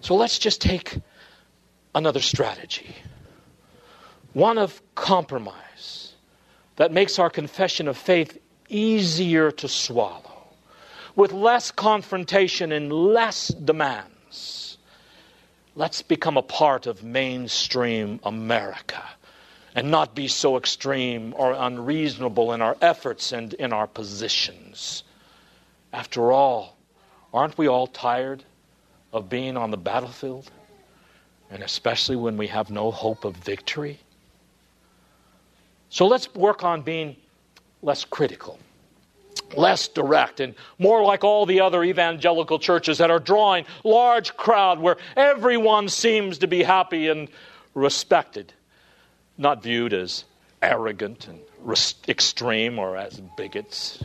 So 0.00 0.14
let's 0.14 0.38
just 0.38 0.60
take 0.60 0.96
another 1.92 2.20
strategy 2.20 2.94
one 4.32 4.58
of 4.58 4.80
compromise 4.94 6.12
that 6.76 6.92
makes 6.92 7.18
our 7.18 7.30
confession 7.30 7.88
of 7.88 7.96
faith 7.96 8.38
easier 8.68 9.50
to 9.50 9.66
swallow 9.66 10.37
with 11.18 11.32
less 11.32 11.72
confrontation 11.72 12.70
and 12.70 12.92
less 12.92 13.48
demands. 13.48 14.78
Let's 15.74 16.00
become 16.00 16.36
a 16.36 16.42
part 16.42 16.86
of 16.86 17.02
mainstream 17.02 18.20
America 18.22 19.02
and 19.74 19.90
not 19.90 20.14
be 20.14 20.28
so 20.28 20.56
extreme 20.56 21.34
or 21.36 21.54
unreasonable 21.54 22.52
in 22.52 22.62
our 22.62 22.76
efforts 22.80 23.32
and 23.32 23.52
in 23.54 23.72
our 23.72 23.88
positions. 23.88 25.02
After 25.92 26.30
all, 26.30 26.76
aren't 27.34 27.58
we 27.58 27.66
all 27.66 27.88
tired 27.88 28.44
of 29.12 29.28
being 29.28 29.56
on 29.56 29.72
the 29.72 29.76
battlefield? 29.76 30.48
And 31.50 31.64
especially 31.64 32.14
when 32.14 32.36
we 32.36 32.46
have 32.46 32.70
no 32.70 32.92
hope 32.92 33.24
of 33.24 33.34
victory? 33.38 33.98
So 35.90 36.06
let's 36.06 36.32
work 36.32 36.62
on 36.62 36.82
being 36.82 37.16
less 37.82 38.04
critical 38.04 38.60
less 39.56 39.88
direct 39.88 40.40
and 40.40 40.54
more 40.78 41.02
like 41.02 41.24
all 41.24 41.46
the 41.46 41.60
other 41.60 41.82
evangelical 41.82 42.58
churches 42.58 42.98
that 42.98 43.10
are 43.10 43.18
drawing 43.18 43.64
large 43.84 44.36
crowd 44.36 44.78
where 44.78 44.96
everyone 45.16 45.88
seems 45.88 46.38
to 46.38 46.46
be 46.46 46.62
happy 46.62 47.08
and 47.08 47.28
respected. 47.74 48.52
Not 49.36 49.62
viewed 49.62 49.92
as 49.92 50.24
arrogant 50.60 51.28
and 51.28 51.40
extreme 52.08 52.78
or 52.78 52.96
as 52.96 53.20
bigots. 53.36 54.02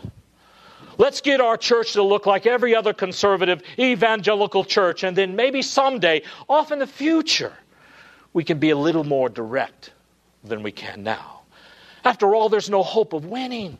Let's 0.97 1.21
get 1.21 1.41
our 1.41 1.57
church 1.57 1.93
to 1.93 2.03
look 2.03 2.25
like 2.25 2.45
every 2.45 2.75
other 2.75 2.93
conservative 2.93 3.63
evangelical 3.79 4.63
church 4.63 5.03
and 5.03 5.17
then 5.17 5.35
maybe 5.35 5.61
someday 5.61 6.21
off 6.47 6.71
in 6.71 6.79
the 6.79 6.87
future 6.87 7.53
we 8.31 8.43
can 8.43 8.59
be 8.59 8.69
a 8.69 8.75
little 8.75 9.03
more 9.03 9.29
direct 9.29 9.91
than 10.43 10.63
we 10.63 10.71
can 10.71 11.03
now. 11.03 11.41
After 12.03 12.35
all 12.35 12.49
there's 12.49 12.69
no 12.69 12.83
hope 12.83 13.13
of 13.13 13.25
winning 13.25 13.77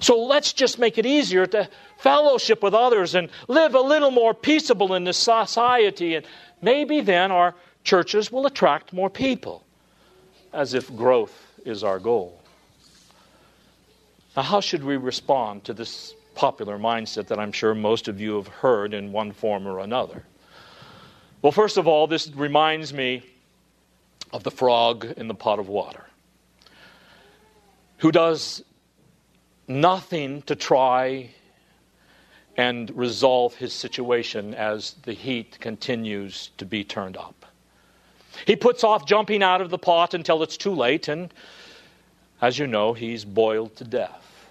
so 0.00 0.22
let's 0.22 0.52
just 0.52 0.78
make 0.78 0.98
it 0.98 1.06
easier 1.06 1.46
to 1.46 1.68
fellowship 1.98 2.62
with 2.62 2.74
others 2.74 3.14
and 3.14 3.30
live 3.48 3.74
a 3.74 3.80
little 3.80 4.10
more 4.10 4.34
peaceable 4.34 4.94
in 4.94 5.04
this 5.04 5.16
society. 5.16 6.14
And 6.14 6.26
maybe 6.60 7.00
then 7.00 7.30
our 7.30 7.54
churches 7.82 8.30
will 8.30 8.46
attract 8.46 8.92
more 8.92 9.10
people, 9.10 9.64
as 10.52 10.74
if 10.74 10.94
growth 10.94 11.46
is 11.64 11.84
our 11.84 11.98
goal. 11.98 12.40
Now, 14.36 14.42
how 14.42 14.60
should 14.60 14.82
we 14.82 14.96
respond 14.96 15.64
to 15.64 15.74
this 15.74 16.14
popular 16.34 16.78
mindset 16.78 17.28
that 17.28 17.38
I'm 17.38 17.52
sure 17.52 17.74
most 17.74 18.08
of 18.08 18.20
you 18.20 18.36
have 18.36 18.48
heard 18.48 18.92
in 18.92 19.12
one 19.12 19.32
form 19.32 19.66
or 19.66 19.78
another? 19.78 20.24
Well, 21.42 21.52
first 21.52 21.76
of 21.76 21.86
all, 21.86 22.06
this 22.06 22.28
reminds 22.30 22.92
me 22.92 23.22
of 24.32 24.42
the 24.42 24.50
frog 24.50 25.04
in 25.16 25.28
the 25.28 25.34
pot 25.34 25.58
of 25.58 25.68
water 25.68 26.04
who 27.98 28.10
does 28.10 28.62
nothing 29.66 30.42
to 30.42 30.54
try 30.54 31.30
and 32.56 32.90
resolve 32.96 33.54
his 33.54 33.72
situation 33.72 34.54
as 34.54 34.94
the 35.02 35.12
heat 35.12 35.58
continues 35.60 36.50
to 36.58 36.64
be 36.64 36.84
turned 36.84 37.16
up. 37.16 37.46
He 38.46 38.56
puts 38.56 38.84
off 38.84 39.06
jumping 39.06 39.42
out 39.42 39.60
of 39.60 39.70
the 39.70 39.78
pot 39.78 40.14
until 40.14 40.42
it's 40.42 40.56
too 40.56 40.74
late, 40.74 41.08
and 41.08 41.32
as 42.40 42.58
you 42.58 42.66
know, 42.66 42.92
he's 42.92 43.24
boiled 43.24 43.76
to 43.76 43.84
death. 43.84 44.48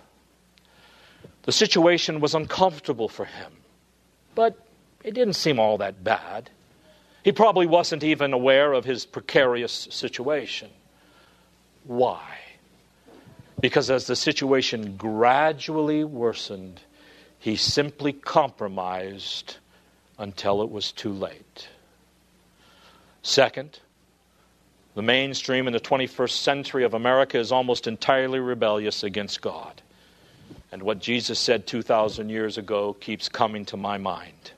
The 1.44 1.52
situation 1.52 2.20
was 2.20 2.34
uncomfortable 2.36 3.10
for 3.10 3.26
him. 3.26 3.52
but 4.36 4.58
it 5.04 5.14
didn't 5.14 5.34
seem 5.34 5.60
all 5.60 5.78
that 5.80 6.04
bad. 6.04 6.50
He 7.24 7.32
probably 7.32 7.68
wasn't 7.68 8.04
even 8.04 8.34
aware 8.34 8.74
of 8.74 8.86
his 8.86 9.06
precarious 9.06 9.88
situation. 9.92 10.70
Why? 11.84 12.22
Because 13.64 13.90
as 13.90 14.08
the 14.08 14.16
situation 14.18 14.98
gradually 14.98 16.04
worsened, 16.04 16.82
he 17.40 17.56
simply 17.56 18.12
compromised 18.12 19.56
until 20.20 20.64
it 20.64 20.70
was 20.70 20.92
too 20.92 21.14
late. 21.14 21.70
Second, 23.22 23.80
the 24.96 25.02
mainstream 25.02 25.66
in 25.66 25.72
the 25.72 25.80
21st 25.80 26.32
century 26.32 26.84
of 26.84 26.94
America 26.94 27.40
is 27.40 27.54
almost 27.54 27.88
entirely 27.88 28.42
rebellious 28.42 29.02
against 29.02 29.42
God. 29.42 29.82
And 30.74 30.84
what 30.84 31.00
Jesus 31.00 31.40
said 31.40 31.66
2,000 31.66 32.28
years 32.28 32.58
ago 32.58 32.92
keeps 33.00 33.30
coming 33.30 33.64
to 33.68 33.78
my 33.78 33.98
mind. 33.98 34.52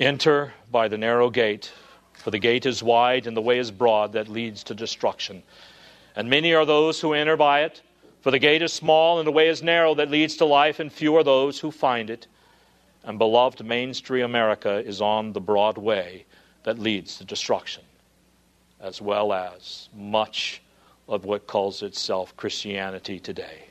Enter 0.00 0.52
by 0.72 0.88
the 0.88 0.98
narrow 0.98 1.30
gate, 1.30 1.70
for 2.14 2.32
the 2.32 2.40
gate 2.40 2.66
is 2.66 2.82
wide 2.82 3.28
and 3.28 3.36
the 3.36 3.40
way 3.40 3.60
is 3.60 3.70
broad 3.70 4.14
that 4.14 4.26
leads 4.26 4.64
to 4.64 4.74
destruction. 4.74 5.44
And 6.16 6.28
many 6.28 6.54
are 6.54 6.66
those 6.66 7.00
who 7.00 7.12
enter 7.12 7.36
by 7.36 7.60
it, 7.60 7.82
for 8.20 8.30
the 8.30 8.38
gate 8.38 8.62
is 8.62 8.72
small 8.72 9.18
and 9.18 9.26
the 9.26 9.32
way 9.32 9.48
is 9.48 9.62
narrow 9.62 9.94
that 9.94 10.10
leads 10.10 10.36
to 10.36 10.44
life, 10.44 10.80
and 10.80 10.92
few 10.92 11.16
are 11.16 11.24
those 11.24 11.60
who 11.60 11.70
find 11.70 12.10
it. 12.10 12.26
And 13.04 13.18
beloved, 13.18 13.64
mainstream 13.64 14.24
America 14.24 14.78
is 14.84 15.00
on 15.00 15.32
the 15.32 15.40
broad 15.40 15.78
way 15.78 16.26
that 16.64 16.78
leads 16.78 17.16
to 17.18 17.24
destruction 17.24 17.82
as 18.80 19.00
well 19.00 19.32
as 19.32 19.88
much 19.94 20.62
of 21.08 21.24
what 21.24 21.46
calls 21.46 21.82
itself 21.82 22.36
Christianity 22.36 23.18
today. 23.18 23.66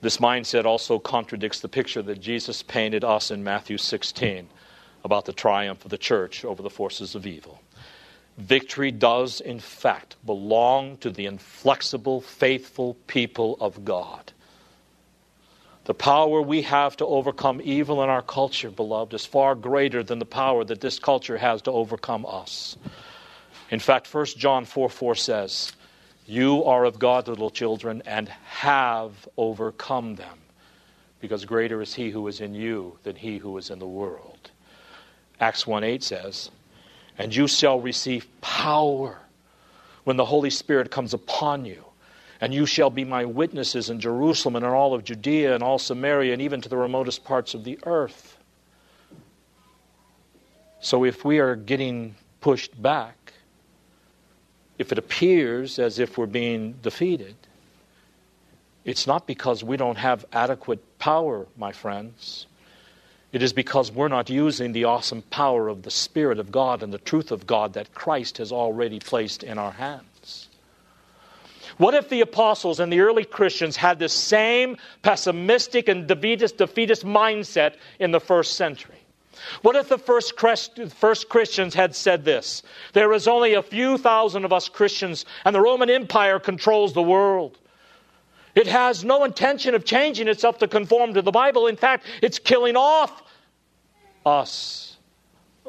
This 0.00 0.18
mindset 0.18 0.64
also 0.64 0.98
contradicts 0.98 1.60
the 1.60 1.68
picture 1.68 2.02
that 2.02 2.20
Jesus 2.20 2.62
painted 2.62 3.04
us 3.04 3.30
in 3.30 3.42
Matthew 3.42 3.78
16 3.78 4.48
about 5.04 5.24
the 5.24 5.32
triumph 5.32 5.84
of 5.84 5.90
the 5.90 5.98
church 5.98 6.44
over 6.44 6.62
the 6.62 6.70
forces 6.70 7.14
of 7.14 7.26
evil. 7.26 7.60
Victory 8.36 8.90
does, 8.90 9.40
in 9.40 9.60
fact, 9.60 10.16
belong 10.26 10.96
to 10.98 11.10
the 11.10 11.26
inflexible, 11.26 12.20
faithful 12.20 12.94
people 13.06 13.56
of 13.60 13.84
God. 13.84 14.32
The 15.84 15.94
power 15.94 16.40
we 16.40 16.62
have 16.62 16.96
to 16.96 17.06
overcome 17.06 17.60
evil 17.62 18.02
in 18.02 18.08
our 18.08 18.22
culture, 18.22 18.70
beloved, 18.70 19.14
is 19.14 19.26
far 19.26 19.54
greater 19.54 20.02
than 20.02 20.18
the 20.18 20.24
power 20.24 20.64
that 20.64 20.80
this 20.80 20.98
culture 20.98 21.36
has 21.36 21.62
to 21.62 21.70
overcome 21.70 22.24
us. 22.26 22.76
In 23.70 23.78
fact, 23.78 24.12
1 24.12 24.26
John 24.38 24.64
4 24.64 24.88
4 24.88 25.14
says, 25.14 25.72
You 26.26 26.64
are 26.64 26.84
of 26.84 26.98
God, 26.98 27.28
little 27.28 27.50
children, 27.50 28.02
and 28.06 28.28
have 28.28 29.28
overcome 29.36 30.16
them, 30.16 30.38
because 31.20 31.44
greater 31.44 31.82
is 31.82 31.94
he 31.94 32.10
who 32.10 32.26
is 32.28 32.40
in 32.40 32.54
you 32.54 32.98
than 33.02 33.16
he 33.16 33.38
who 33.38 33.56
is 33.58 33.70
in 33.70 33.78
the 33.78 33.86
world. 33.86 34.50
Acts 35.38 35.66
1 35.66 35.84
8 35.84 36.02
says, 36.02 36.50
And 37.18 37.34
you 37.34 37.46
shall 37.46 37.80
receive 37.80 38.26
power 38.40 39.18
when 40.04 40.16
the 40.16 40.24
Holy 40.24 40.50
Spirit 40.50 40.90
comes 40.90 41.14
upon 41.14 41.64
you 41.64 41.84
and 42.40 42.52
you 42.52 42.66
shall 42.66 42.90
be 42.90 43.04
my 43.04 43.24
witnesses 43.24 43.90
in 43.90 44.00
Jerusalem 44.00 44.56
and 44.56 44.64
in 44.64 44.70
all 44.70 44.92
of 44.92 45.04
Judea 45.04 45.54
and 45.54 45.62
all 45.62 45.78
Samaria 45.78 46.32
and 46.32 46.42
even 46.42 46.60
to 46.60 46.68
the 46.68 46.76
remotest 46.76 47.24
parts 47.24 47.54
of 47.54 47.64
the 47.64 47.78
earth. 47.84 48.36
So 50.80 51.04
if 51.04 51.24
we 51.24 51.38
are 51.38 51.56
getting 51.56 52.14
pushed 52.40 52.80
back, 52.82 53.32
if 54.78 54.92
it 54.92 54.98
appears 54.98 55.78
as 55.78 55.98
if 55.98 56.18
we're 56.18 56.26
being 56.26 56.72
defeated, 56.82 57.36
it's 58.84 59.06
not 59.06 59.26
because 59.26 59.64
we 59.64 59.78
don't 59.78 59.96
have 59.96 60.26
adequate 60.32 60.98
power, 60.98 61.46
my 61.56 61.72
friends. 61.72 62.46
It 63.34 63.42
is 63.42 63.52
because 63.52 63.90
we're 63.90 64.06
not 64.06 64.30
using 64.30 64.70
the 64.70 64.84
awesome 64.84 65.22
power 65.22 65.66
of 65.66 65.82
the 65.82 65.90
Spirit 65.90 66.38
of 66.38 66.52
God 66.52 66.84
and 66.84 66.92
the 66.92 66.98
truth 66.98 67.32
of 67.32 67.48
God 67.48 67.72
that 67.72 67.92
Christ 67.92 68.38
has 68.38 68.52
already 68.52 69.00
placed 69.00 69.42
in 69.42 69.58
our 69.58 69.72
hands. 69.72 70.48
What 71.76 71.94
if 71.94 72.08
the 72.08 72.20
apostles 72.20 72.78
and 72.78 72.92
the 72.92 73.00
early 73.00 73.24
Christians 73.24 73.74
had 73.74 73.98
the 73.98 74.08
same 74.08 74.76
pessimistic 75.02 75.88
and 75.88 76.06
defeatist, 76.06 76.58
defeatist 76.58 77.04
mindset 77.04 77.74
in 77.98 78.12
the 78.12 78.20
first 78.20 78.54
century? 78.54 79.02
What 79.62 79.74
if 79.74 79.88
the 79.88 79.98
first, 79.98 80.34
first 80.94 81.28
Christians 81.28 81.74
had 81.74 81.96
said 81.96 82.24
this? 82.24 82.62
There 82.92 83.12
is 83.12 83.26
only 83.26 83.54
a 83.54 83.62
few 83.62 83.98
thousand 83.98 84.44
of 84.44 84.52
us 84.52 84.68
Christians, 84.68 85.26
and 85.44 85.52
the 85.52 85.60
Roman 85.60 85.90
Empire 85.90 86.38
controls 86.38 86.92
the 86.92 87.02
world. 87.02 87.58
It 88.54 88.66
has 88.66 89.04
no 89.04 89.24
intention 89.24 89.74
of 89.74 89.84
changing 89.84 90.28
itself 90.28 90.58
to 90.58 90.68
conform 90.68 91.14
to 91.14 91.22
the 91.22 91.32
Bible. 91.32 91.66
In 91.66 91.76
fact, 91.76 92.06
it's 92.22 92.38
killing 92.38 92.76
off 92.76 93.22
us 94.24 94.96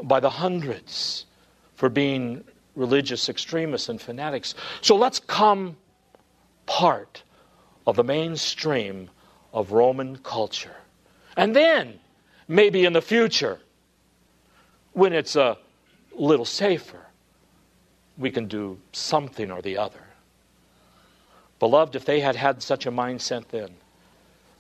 by 0.04 0.20
the 0.20 0.30
hundreds 0.30 1.26
for 1.76 1.90
being 1.90 2.44
religious 2.76 3.30
extremists 3.30 3.90
and 3.90 4.00
fanatics. 4.00 4.54
So 4.82 4.96
let's 4.96 5.20
come 5.20 5.78
part 6.66 7.24
of 7.88 7.96
the 7.96 8.04
mainstream 8.04 9.10
of 9.54 9.72
Roman 9.72 10.18
culture. 10.18 10.76
And 11.38 11.56
then, 11.56 12.00
maybe 12.48 12.86
in 12.86 12.94
the 12.94 13.02
future, 13.02 13.60
when 14.94 15.14
it's 15.14 15.36
a 15.36 15.58
little 16.14 16.46
safer, 16.46 17.02
we 18.18 18.32
can 18.32 18.48
do 18.48 18.78
something 18.92 19.52
or 19.52 19.62
the 19.62 19.78
other. 19.78 20.05
Beloved, 21.60 21.96
if 21.96 22.06
they 22.06 22.20
had 22.20 22.36
had 22.36 22.62
such 22.62 22.86
a 22.86 22.92
mindset 22.92 23.48
then, 23.50 23.70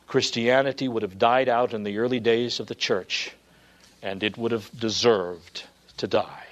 Christianity 0.07 0.87
would 0.87 1.03
have 1.03 1.19
died 1.19 1.49
out 1.49 1.73
in 1.73 1.83
the 1.83 1.97
early 1.97 2.19
days 2.19 2.59
of 2.59 2.67
the 2.67 2.75
church, 2.75 3.31
and 4.01 4.23
it 4.23 4.37
would 4.37 4.51
have 4.51 4.69
deserved 4.79 5.63
to 5.97 6.07
die. 6.07 6.45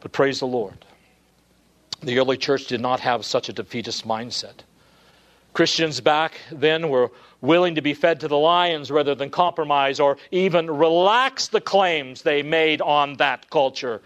But 0.00 0.12
praise 0.12 0.40
the 0.40 0.46
Lord. 0.46 0.84
The 2.02 2.18
early 2.18 2.36
church 2.36 2.66
did 2.66 2.80
not 2.80 3.00
have 3.00 3.24
such 3.24 3.48
a 3.48 3.52
defeatist 3.52 4.06
mindset. 4.06 4.64
Christians 5.54 6.00
back 6.00 6.40
then 6.50 6.90
were 6.90 7.10
willing 7.40 7.76
to 7.76 7.80
be 7.80 7.94
fed 7.94 8.20
to 8.20 8.28
the 8.28 8.36
lions 8.36 8.90
rather 8.90 9.14
than 9.14 9.30
compromise 9.30 10.00
or 10.00 10.18
even 10.32 10.68
relax 10.68 11.48
the 11.48 11.60
claims 11.60 12.22
they 12.22 12.42
made 12.42 12.82
on 12.82 13.14
that 13.14 13.48
culture 13.50 14.02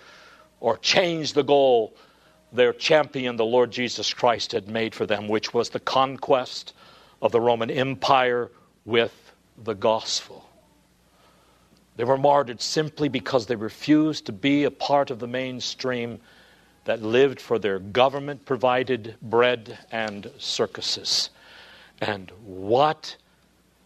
or 0.60 0.76
change 0.76 1.32
the 1.32 1.42
goal 1.42 1.94
their 2.52 2.72
champion, 2.72 3.36
the 3.36 3.44
Lord 3.44 3.70
Jesus 3.70 4.12
Christ, 4.12 4.52
had 4.52 4.68
made 4.68 4.94
for 4.94 5.06
them, 5.06 5.28
which 5.28 5.52
was 5.52 5.70
the 5.70 5.80
conquest 5.80 6.72
of 7.20 7.32
the 7.32 7.40
Roman 7.40 7.70
Empire 7.70 8.50
with 8.84 9.32
the 9.64 9.74
gospel. 9.74 10.48
They 11.96 12.04
were 12.04 12.16
martyred 12.16 12.60
simply 12.60 13.08
because 13.08 13.46
they 13.46 13.56
refused 13.56 14.26
to 14.26 14.32
be 14.32 14.64
a 14.64 14.70
part 14.70 15.10
of 15.10 15.18
the 15.18 15.26
mainstream 15.26 16.20
that 16.84 17.02
lived 17.02 17.40
for 17.40 17.58
their 17.58 17.80
government 17.80 18.46
provided 18.46 19.16
bread 19.20 19.78
and 19.90 20.30
circuses. 20.38 21.30
And 22.00 22.30
what 22.44 23.16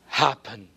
happened? 0.06 0.68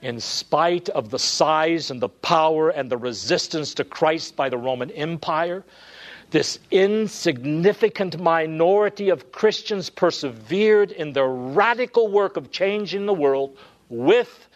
In 0.00 0.18
spite 0.20 0.88
of 0.88 1.10
the 1.10 1.18
size 1.18 1.90
and 1.90 2.00
the 2.00 2.08
power 2.08 2.70
and 2.70 2.88
the 2.88 2.96
resistance 2.96 3.74
to 3.74 3.84
Christ 3.84 4.34
by 4.34 4.48
the 4.48 4.58
Roman 4.58 4.90
Empire, 4.92 5.64
this 6.32 6.58
insignificant 6.70 8.18
minority 8.18 9.10
of 9.10 9.30
Christians 9.32 9.90
persevered 9.90 10.90
in 10.90 11.12
the 11.12 11.24
radical 11.24 12.08
work 12.08 12.38
of 12.38 12.50
changing 12.50 13.04
the 13.04 13.14
world 13.14 13.56
with 13.90 14.48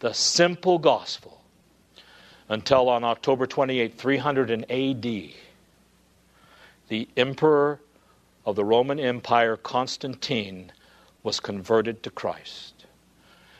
the 0.00 0.14
simple 0.14 0.78
gospel 0.78 1.42
until 2.48 2.88
on 2.88 3.04
October 3.04 3.46
28, 3.46 3.94
300 3.94 4.50
AD, 4.70 5.02
the 6.88 7.08
emperor 7.16 7.78
of 8.46 8.56
the 8.56 8.64
Roman 8.64 8.98
Empire, 8.98 9.58
Constantine, 9.58 10.72
was 11.22 11.40
converted 11.40 12.02
to 12.02 12.10
Christ. 12.10 12.86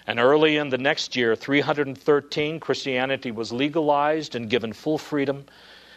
And 0.07 0.19
early 0.19 0.57
in 0.57 0.71
the 0.71 0.79
next 0.79 1.15
year, 1.17 1.37
313, 1.37 2.61
Christianity 2.61 3.31
was 3.31 3.53
legalized 3.53 4.35
and 4.35 4.49
given 4.49 4.73
full 4.73 4.97
freedom 4.97 5.45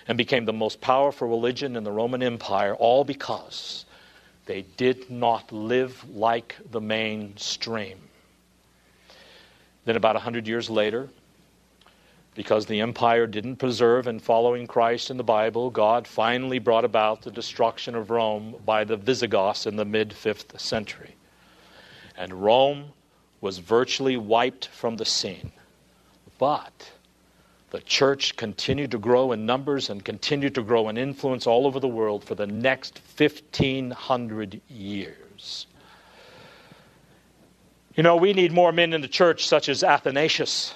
and 0.07 0.17
became 0.17 0.45
the 0.45 0.53
most 0.53 0.81
powerful 0.81 1.27
religion 1.27 1.75
in 1.75 1.83
the 1.83 1.91
Roman 1.91 2.23
Empire, 2.23 2.75
all 2.75 3.03
because 3.03 3.85
they 4.45 4.63
did 4.77 5.09
not 5.09 5.51
live 5.51 6.03
like 6.09 6.55
the 6.71 6.81
mainstream. 6.81 7.97
Then, 9.85 9.95
about 9.95 10.15
100 10.15 10.47
years 10.47 10.69
later, 10.69 11.09
because 12.33 12.65
the 12.65 12.79
empire 12.79 13.27
didn't 13.27 13.57
preserve 13.57 14.07
and 14.07 14.21
following 14.21 14.65
Christ 14.65 15.09
in 15.09 15.17
the 15.17 15.23
Bible, 15.23 15.69
God 15.69 16.07
finally 16.07 16.59
brought 16.59 16.85
about 16.85 17.21
the 17.21 17.31
destruction 17.31 17.95
of 17.95 18.09
Rome 18.09 18.55
by 18.65 18.83
the 18.83 18.95
Visigoths 18.95 19.65
in 19.65 19.75
the 19.75 19.85
mid 19.85 20.11
5th 20.11 20.59
century. 20.59 21.15
And 22.17 22.41
Rome 22.41 22.93
was 23.41 23.57
virtually 23.57 24.17
wiped 24.17 24.67
from 24.67 24.97
the 24.97 25.05
scene. 25.05 25.51
But 26.37 26.91
the 27.71 27.79
church 27.79 28.35
continued 28.35 28.91
to 28.91 28.97
grow 28.97 29.31
in 29.31 29.45
numbers 29.45 29.89
and 29.89 30.03
continued 30.03 30.55
to 30.55 30.61
grow 30.61 30.89
in 30.89 30.97
influence 30.97 31.47
all 31.47 31.65
over 31.65 31.79
the 31.79 31.87
world 31.87 32.23
for 32.23 32.35
the 32.35 32.45
next 32.45 32.99
1500 33.15 34.61
years. 34.67 35.67
You 37.95 38.03
know, 38.03 38.17
we 38.17 38.33
need 38.33 38.51
more 38.51 38.73
men 38.73 38.91
in 38.91 38.99
the 38.99 39.07
church, 39.07 39.47
such 39.47 39.69
as 39.69 39.83
Athanasius. 39.83 40.75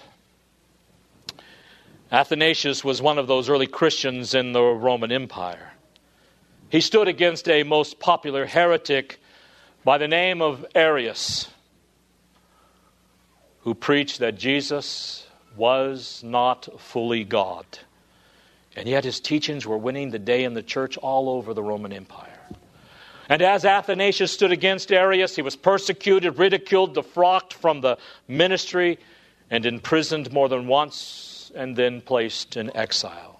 Athanasius 2.13 2.81
was 2.83 3.01
one 3.01 3.17
of 3.17 3.27
those 3.27 3.49
early 3.49 3.67
Christians 3.67 4.33
in 4.33 4.53
the 4.53 4.63
Roman 4.63 5.11
Empire. 5.11 5.73
He 6.69 6.79
stood 6.79 7.09
against 7.09 7.49
a 7.49 7.63
most 7.63 7.99
popular 7.99 8.45
heretic 8.45 9.19
by 9.83 9.97
the 9.97 10.07
name 10.07 10.41
of 10.41 10.65
Arius, 10.73 11.49
who 13.61 13.73
preached 13.73 14.19
that 14.19 14.37
Jesus 14.37 15.24
was 15.57 16.21
not 16.23 16.67
fully 16.79 17.23
God. 17.23 17.65
And 18.75 18.89
yet 18.89 19.03
his 19.03 19.19
teachings 19.19 19.65
were 19.65 19.77
winning 19.77 20.11
the 20.11 20.19
day 20.19 20.43
in 20.43 20.53
the 20.53 20.63
church 20.63 20.97
all 20.97 21.29
over 21.29 21.53
the 21.53 21.63
Roman 21.63 21.93
Empire. 21.93 22.39
And 23.29 23.41
as 23.41 23.65
Athanasius 23.65 24.31
stood 24.31 24.51
against 24.51 24.91
Arius, 24.91 25.35
he 25.35 25.41
was 25.41 25.55
persecuted, 25.55 26.37
ridiculed, 26.37 26.95
defrocked 26.95 27.53
from 27.53 27.81
the 27.81 27.97
ministry, 28.27 28.99
and 29.49 29.65
imprisoned 29.65 30.31
more 30.31 30.49
than 30.49 30.67
once, 30.67 31.51
and 31.55 31.75
then 31.75 32.01
placed 32.01 32.57
in 32.57 32.75
exile. 32.75 33.39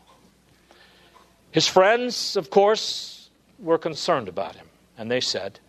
His 1.52 1.68
friends, 1.68 2.36
of 2.36 2.50
course, 2.50 3.30
were 3.60 3.78
concerned 3.78 4.28
about 4.28 4.56
him, 4.56 4.68
and 4.98 5.10
they 5.12 5.22
said, 5.22 5.60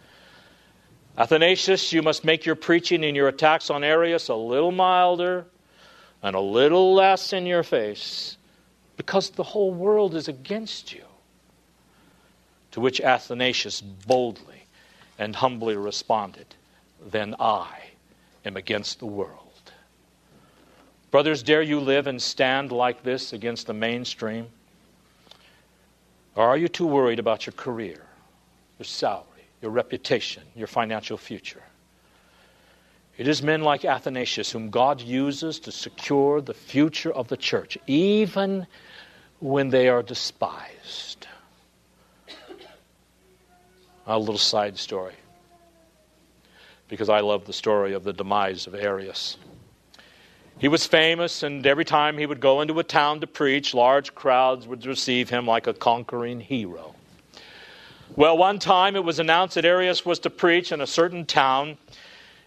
Athanasius, 1.18 1.92
you 1.92 2.02
must 2.02 2.24
make 2.24 2.44
your 2.44 2.54
preaching 2.54 3.04
and 3.04 3.16
your 3.16 3.28
attacks 3.28 3.70
on 3.70 3.84
Arius 3.84 4.28
a 4.28 4.34
little 4.34 4.72
milder 4.72 5.46
and 6.22 6.34
a 6.34 6.40
little 6.40 6.94
less 6.94 7.32
in 7.32 7.46
your 7.46 7.62
face, 7.62 8.36
because 8.96 9.30
the 9.30 9.42
whole 9.42 9.72
world 9.72 10.14
is 10.14 10.28
against 10.28 10.92
you. 10.92 11.04
To 12.72 12.80
which 12.80 13.00
Athanasius 13.00 13.80
boldly 13.80 14.64
and 15.18 15.34
humbly 15.34 15.76
responded, 15.76 16.46
Then 17.04 17.34
I 17.38 17.68
am 18.44 18.56
against 18.56 18.98
the 18.98 19.06
world. 19.06 19.40
Brothers, 21.10 21.42
dare 21.42 21.62
you 21.62 21.80
live 21.80 22.06
and 22.06 22.20
stand 22.20 22.72
like 22.72 23.02
this 23.02 23.32
against 23.32 23.66
the 23.66 23.72
mainstream? 23.72 24.48
Or 26.34 26.44
are 26.44 26.58
you 26.58 26.68
too 26.68 26.86
worried 26.86 27.18
about 27.18 27.46
your 27.46 27.54
career, 27.54 28.02
your 28.78 28.84
salary, 28.84 29.24
your 29.62 29.70
reputation, 29.70 30.42
your 30.54 30.66
financial 30.66 31.16
future? 31.16 31.62
It 33.18 33.28
is 33.28 33.42
men 33.42 33.62
like 33.62 33.84
Athanasius 33.84 34.52
whom 34.52 34.70
God 34.70 35.00
uses 35.00 35.58
to 35.60 35.72
secure 35.72 36.40
the 36.40 36.54
future 36.54 37.12
of 37.12 37.28
the 37.28 37.36
church, 37.36 37.78
even 37.86 38.66
when 39.40 39.70
they 39.70 39.88
are 39.88 40.02
despised. 40.02 41.26
A 44.06 44.18
little 44.18 44.38
side 44.38 44.78
story, 44.78 45.14
because 46.88 47.08
I 47.08 47.20
love 47.20 47.46
the 47.46 47.52
story 47.52 47.94
of 47.94 48.04
the 48.04 48.12
demise 48.12 48.66
of 48.66 48.74
Arius. 48.74 49.36
He 50.58 50.68
was 50.68 50.86
famous, 50.86 51.42
and 51.42 51.66
every 51.66 51.84
time 51.84 52.16
he 52.16 52.24
would 52.24 52.40
go 52.40 52.60
into 52.60 52.78
a 52.78 52.84
town 52.84 53.20
to 53.20 53.26
preach, 53.26 53.74
large 53.74 54.14
crowds 54.14 54.66
would 54.66 54.86
receive 54.86 55.28
him 55.28 55.46
like 55.46 55.66
a 55.66 55.74
conquering 55.74 56.40
hero. 56.40 56.94
Well, 58.14 58.38
one 58.38 58.58
time 58.58 58.94
it 58.94 59.04
was 59.04 59.18
announced 59.18 59.56
that 59.56 59.64
Arius 59.64 60.06
was 60.06 60.18
to 60.20 60.30
preach 60.30 60.70
in 60.70 60.80
a 60.80 60.86
certain 60.86 61.26
town, 61.26 61.76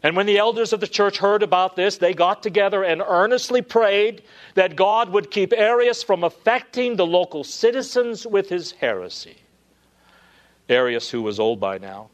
and 0.01 0.15
when 0.15 0.25
the 0.25 0.37
elders 0.37 0.71
of 0.71 0.79
the 0.79 0.87
church 0.87 1.17
heard 1.17 1.43
about 1.43 1.75
this, 1.75 1.97
they 1.97 2.13
got 2.13 2.41
together 2.41 2.83
and 2.83 3.01
earnestly 3.05 3.61
prayed 3.61 4.23
that 4.53 4.75
God 4.75 5.09
would 5.09 5.29
keep 5.29 5.51
Arius 5.53 6.03
from 6.03 6.23
affecting 6.23 6.95
the 6.95 7.05
local 7.05 7.43
citizens 7.43 8.25
with 8.25 8.47
his 8.47 8.71
heresy. 8.71 9.37
Arius, 10.69 11.09
who 11.09 11.21
was 11.21 11.39
old 11.39 11.59
by 11.59 11.79
now, 11.79 12.09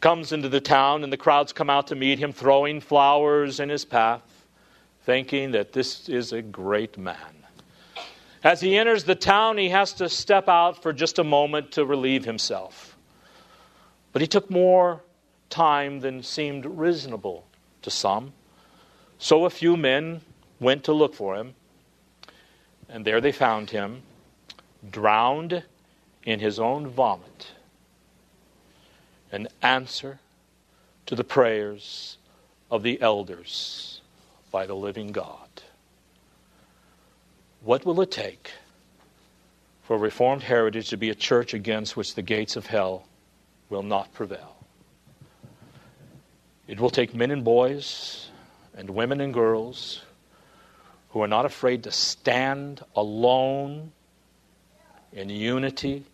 comes 0.00 0.32
into 0.32 0.48
the 0.48 0.60
town, 0.60 1.02
and 1.02 1.12
the 1.12 1.16
crowds 1.16 1.52
come 1.52 1.70
out 1.70 1.88
to 1.88 1.94
meet 1.94 2.18
him, 2.18 2.32
throwing 2.32 2.80
flowers 2.80 3.58
in 3.58 3.70
his 3.70 3.84
path, 3.84 4.46
thinking 5.04 5.50
that 5.52 5.72
this 5.72 6.08
is 6.08 6.32
a 6.32 6.42
great 6.42 6.96
man. 6.96 7.16
As 8.44 8.60
he 8.60 8.76
enters 8.76 9.04
the 9.04 9.14
town, 9.14 9.56
he 9.56 9.70
has 9.70 9.94
to 9.94 10.08
step 10.08 10.48
out 10.48 10.82
for 10.82 10.92
just 10.92 11.18
a 11.18 11.24
moment 11.24 11.72
to 11.72 11.86
relieve 11.86 12.26
himself. 12.26 12.96
But 14.12 14.20
he 14.20 14.28
took 14.28 14.50
more 14.50 15.02
time 15.50 16.00
than 16.00 16.22
seemed 16.22 16.64
reasonable 16.64 17.44
to 17.82 17.90
some. 17.90 18.32
So 19.18 19.44
a 19.44 19.50
few 19.50 19.76
men 19.76 20.20
went 20.60 20.84
to 20.84 20.92
look 20.92 21.14
for 21.14 21.36
him, 21.36 21.54
and 22.88 23.04
there 23.04 23.20
they 23.20 23.32
found 23.32 23.70
him, 23.70 24.02
drowned 24.90 25.62
in 26.24 26.40
his 26.40 26.58
own 26.58 26.86
vomit 26.86 27.48
an 29.34 29.48
answer 29.62 30.20
to 31.06 31.16
the 31.16 31.24
prayers 31.24 32.18
of 32.70 32.84
the 32.84 33.00
elders 33.00 34.00
by 34.52 34.64
the 34.64 34.74
living 34.74 35.10
God. 35.10 35.48
What 37.62 37.84
will 37.84 38.00
it 38.00 38.12
take 38.12 38.52
for 39.82 39.98
Reformed 39.98 40.44
Heritage 40.44 40.88
to 40.90 40.96
be 40.96 41.10
a 41.10 41.14
church 41.14 41.52
against 41.52 41.96
which 41.96 42.14
the 42.14 42.22
gates 42.22 42.54
of 42.54 42.66
hell 42.66 43.08
will 43.70 43.82
not 43.82 44.12
prevail? 44.12 44.53
It 46.66 46.80
will 46.80 46.90
take 46.90 47.14
men 47.14 47.30
and 47.30 47.44
boys 47.44 48.28
and 48.76 48.90
women 48.90 49.20
and 49.20 49.32
girls 49.32 50.02
who 51.10 51.22
are 51.22 51.28
not 51.28 51.44
afraid 51.44 51.84
to 51.84 51.92
stand 51.92 52.84
alone 52.96 53.92
in 55.12 55.28
unity 55.30 56.04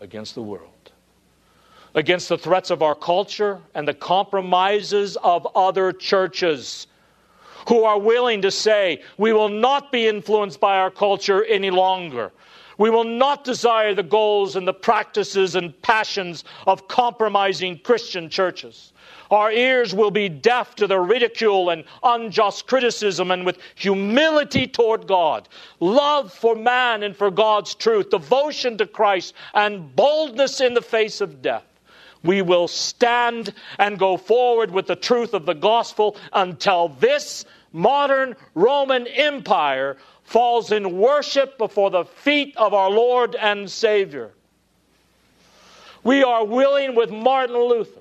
against 0.00 0.34
the 0.34 0.42
world 0.42 0.70
against 1.94 2.28
the 2.28 2.38
threats 2.38 2.70
of 2.70 2.82
our 2.82 2.94
culture 2.94 3.60
and 3.74 3.86
the 3.86 3.94
compromises 3.94 5.16
of 5.22 5.46
other 5.54 5.92
churches 5.92 6.86
who 7.68 7.84
are 7.84 7.98
willing 7.98 8.42
to 8.42 8.50
say, 8.50 9.02
we 9.18 9.32
will 9.32 9.48
not 9.48 9.92
be 9.92 10.06
influenced 10.06 10.60
by 10.60 10.78
our 10.78 10.90
culture 10.90 11.44
any 11.44 11.70
longer. 11.70 12.32
We 12.78 12.90
will 12.90 13.04
not 13.04 13.44
desire 13.44 13.94
the 13.94 14.02
goals 14.02 14.56
and 14.56 14.66
the 14.66 14.72
practices 14.72 15.54
and 15.54 15.80
passions 15.82 16.44
of 16.66 16.88
compromising 16.88 17.78
Christian 17.78 18.30
churches. 18.30 18.92
Our 19.30 19.52
ears 19.52 19.94
will 19.94 20.10
be 20.10 20.28
deaf 20.28 20.74
to 20.76 20.86
the 20.86 20.98
ridicule 20.98 21.70
and 21.70 21.84
unjust 22.02 22.66
criticism, 22.66 23.30
and 23.30 23.46
with 23.46 23.58
humility 23.74 24.66
toward 24.66 25.06
God, 25.06 25.48
love 25.78 26.32
for 26.32 26.56
man 26.56 27.02
and 27.02 27.16
for 27.16 27.30
God's 27.30 27.74
truth, 27.74 28.10
devotion 28.10 28.78
to 28.78 28.86
Christ, 28.86 29.34
and 29.54 29.94
boldness 29.94 30.60
in 30.60 30.74
the 30.74 30.82
face 30.82 31.20
of 31.20 31.42
death 31.42 31.64
we 32.22 32.42
will 32.42 32.68
stand 32.68 33.54
and 33.78 33.98
go 33.98 34.16
forward 34.16 34.70
with 34.70 34.86
the 34.86 34.96
truth 34.96 35.34
of 35.34 35.46
the 35.46 35.54
gospel 35.54 36.16
until 36.32 36.88
this 36.88 37.44
modern 37.72 38.36
Roman 38.54 39.06
Empire 39.06 39.96
falls 40.24 40.70
in 40.72 40.98
worship 40.98 41.56
before 41.58 41.90
the 41.90 42.04
feet 42.04 42.56
of 42.56 42.74
our 42.74 42.90
Lord 42.90 43.34
and 43.36 43.70
Savior. 43.70 44.32
We 46.02 46.22
are 46.22 46.44
willing 46.44 46.94
with 46.94 47.10
Martin 47.10 47.56
Luther 47.56 48.00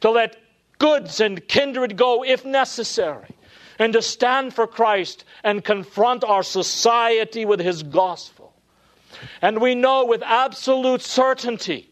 to 0.00 0.10
let 0.10 0.36
goods 0.80 1.20
and 1.20 1.46
kindred 1.46 1.96
go 1.96 2.24
if 2.24 2.44
necessary, 2.44 3.28
and 3.78 3.92
to 3.92 4.02
stand 4.02 4.52
for 4.52 4.66
Christ 4.66 5.24
and 5.44 5.64
confront 5.64 6.24
our 6.24 6.42
society 6.42 7.44
with 7.44 7.60
his 7.60 7.84
gospel. 7.84 8.52
And 9.40 9.60
we 9.60 9.76
know 9.76 10.04
with 10.04 10.22
absolute 10.22 11.02
certainty 11.02 11.90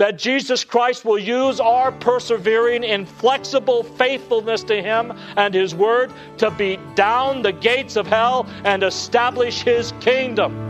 that 0.00 0.18
Jesus 0.18 0.64
Christ 0.64 1.04
will 1.04 1.18
use 1.18 1.60
our 1.60 1.92
persevering, 1.92 2.84
inflexible 2.84 3.82
faithfulness 3.82 4.62
to 4.64 4.80
Him 4.82 5.12
and 5.36 5.52
His 5.52 5.74
Word 5.74 6.10
to 6.38 6.50
beat 6.50 6.80
down 6.96 7.42
the 7.42 7.52
gates 7.52 7.96
of 7.96 8.06
hell 8.06 8.46
and 8.64 8.82
establish 8.82 9.60
His 9.60 9.92
kingdom. 10.00 10.69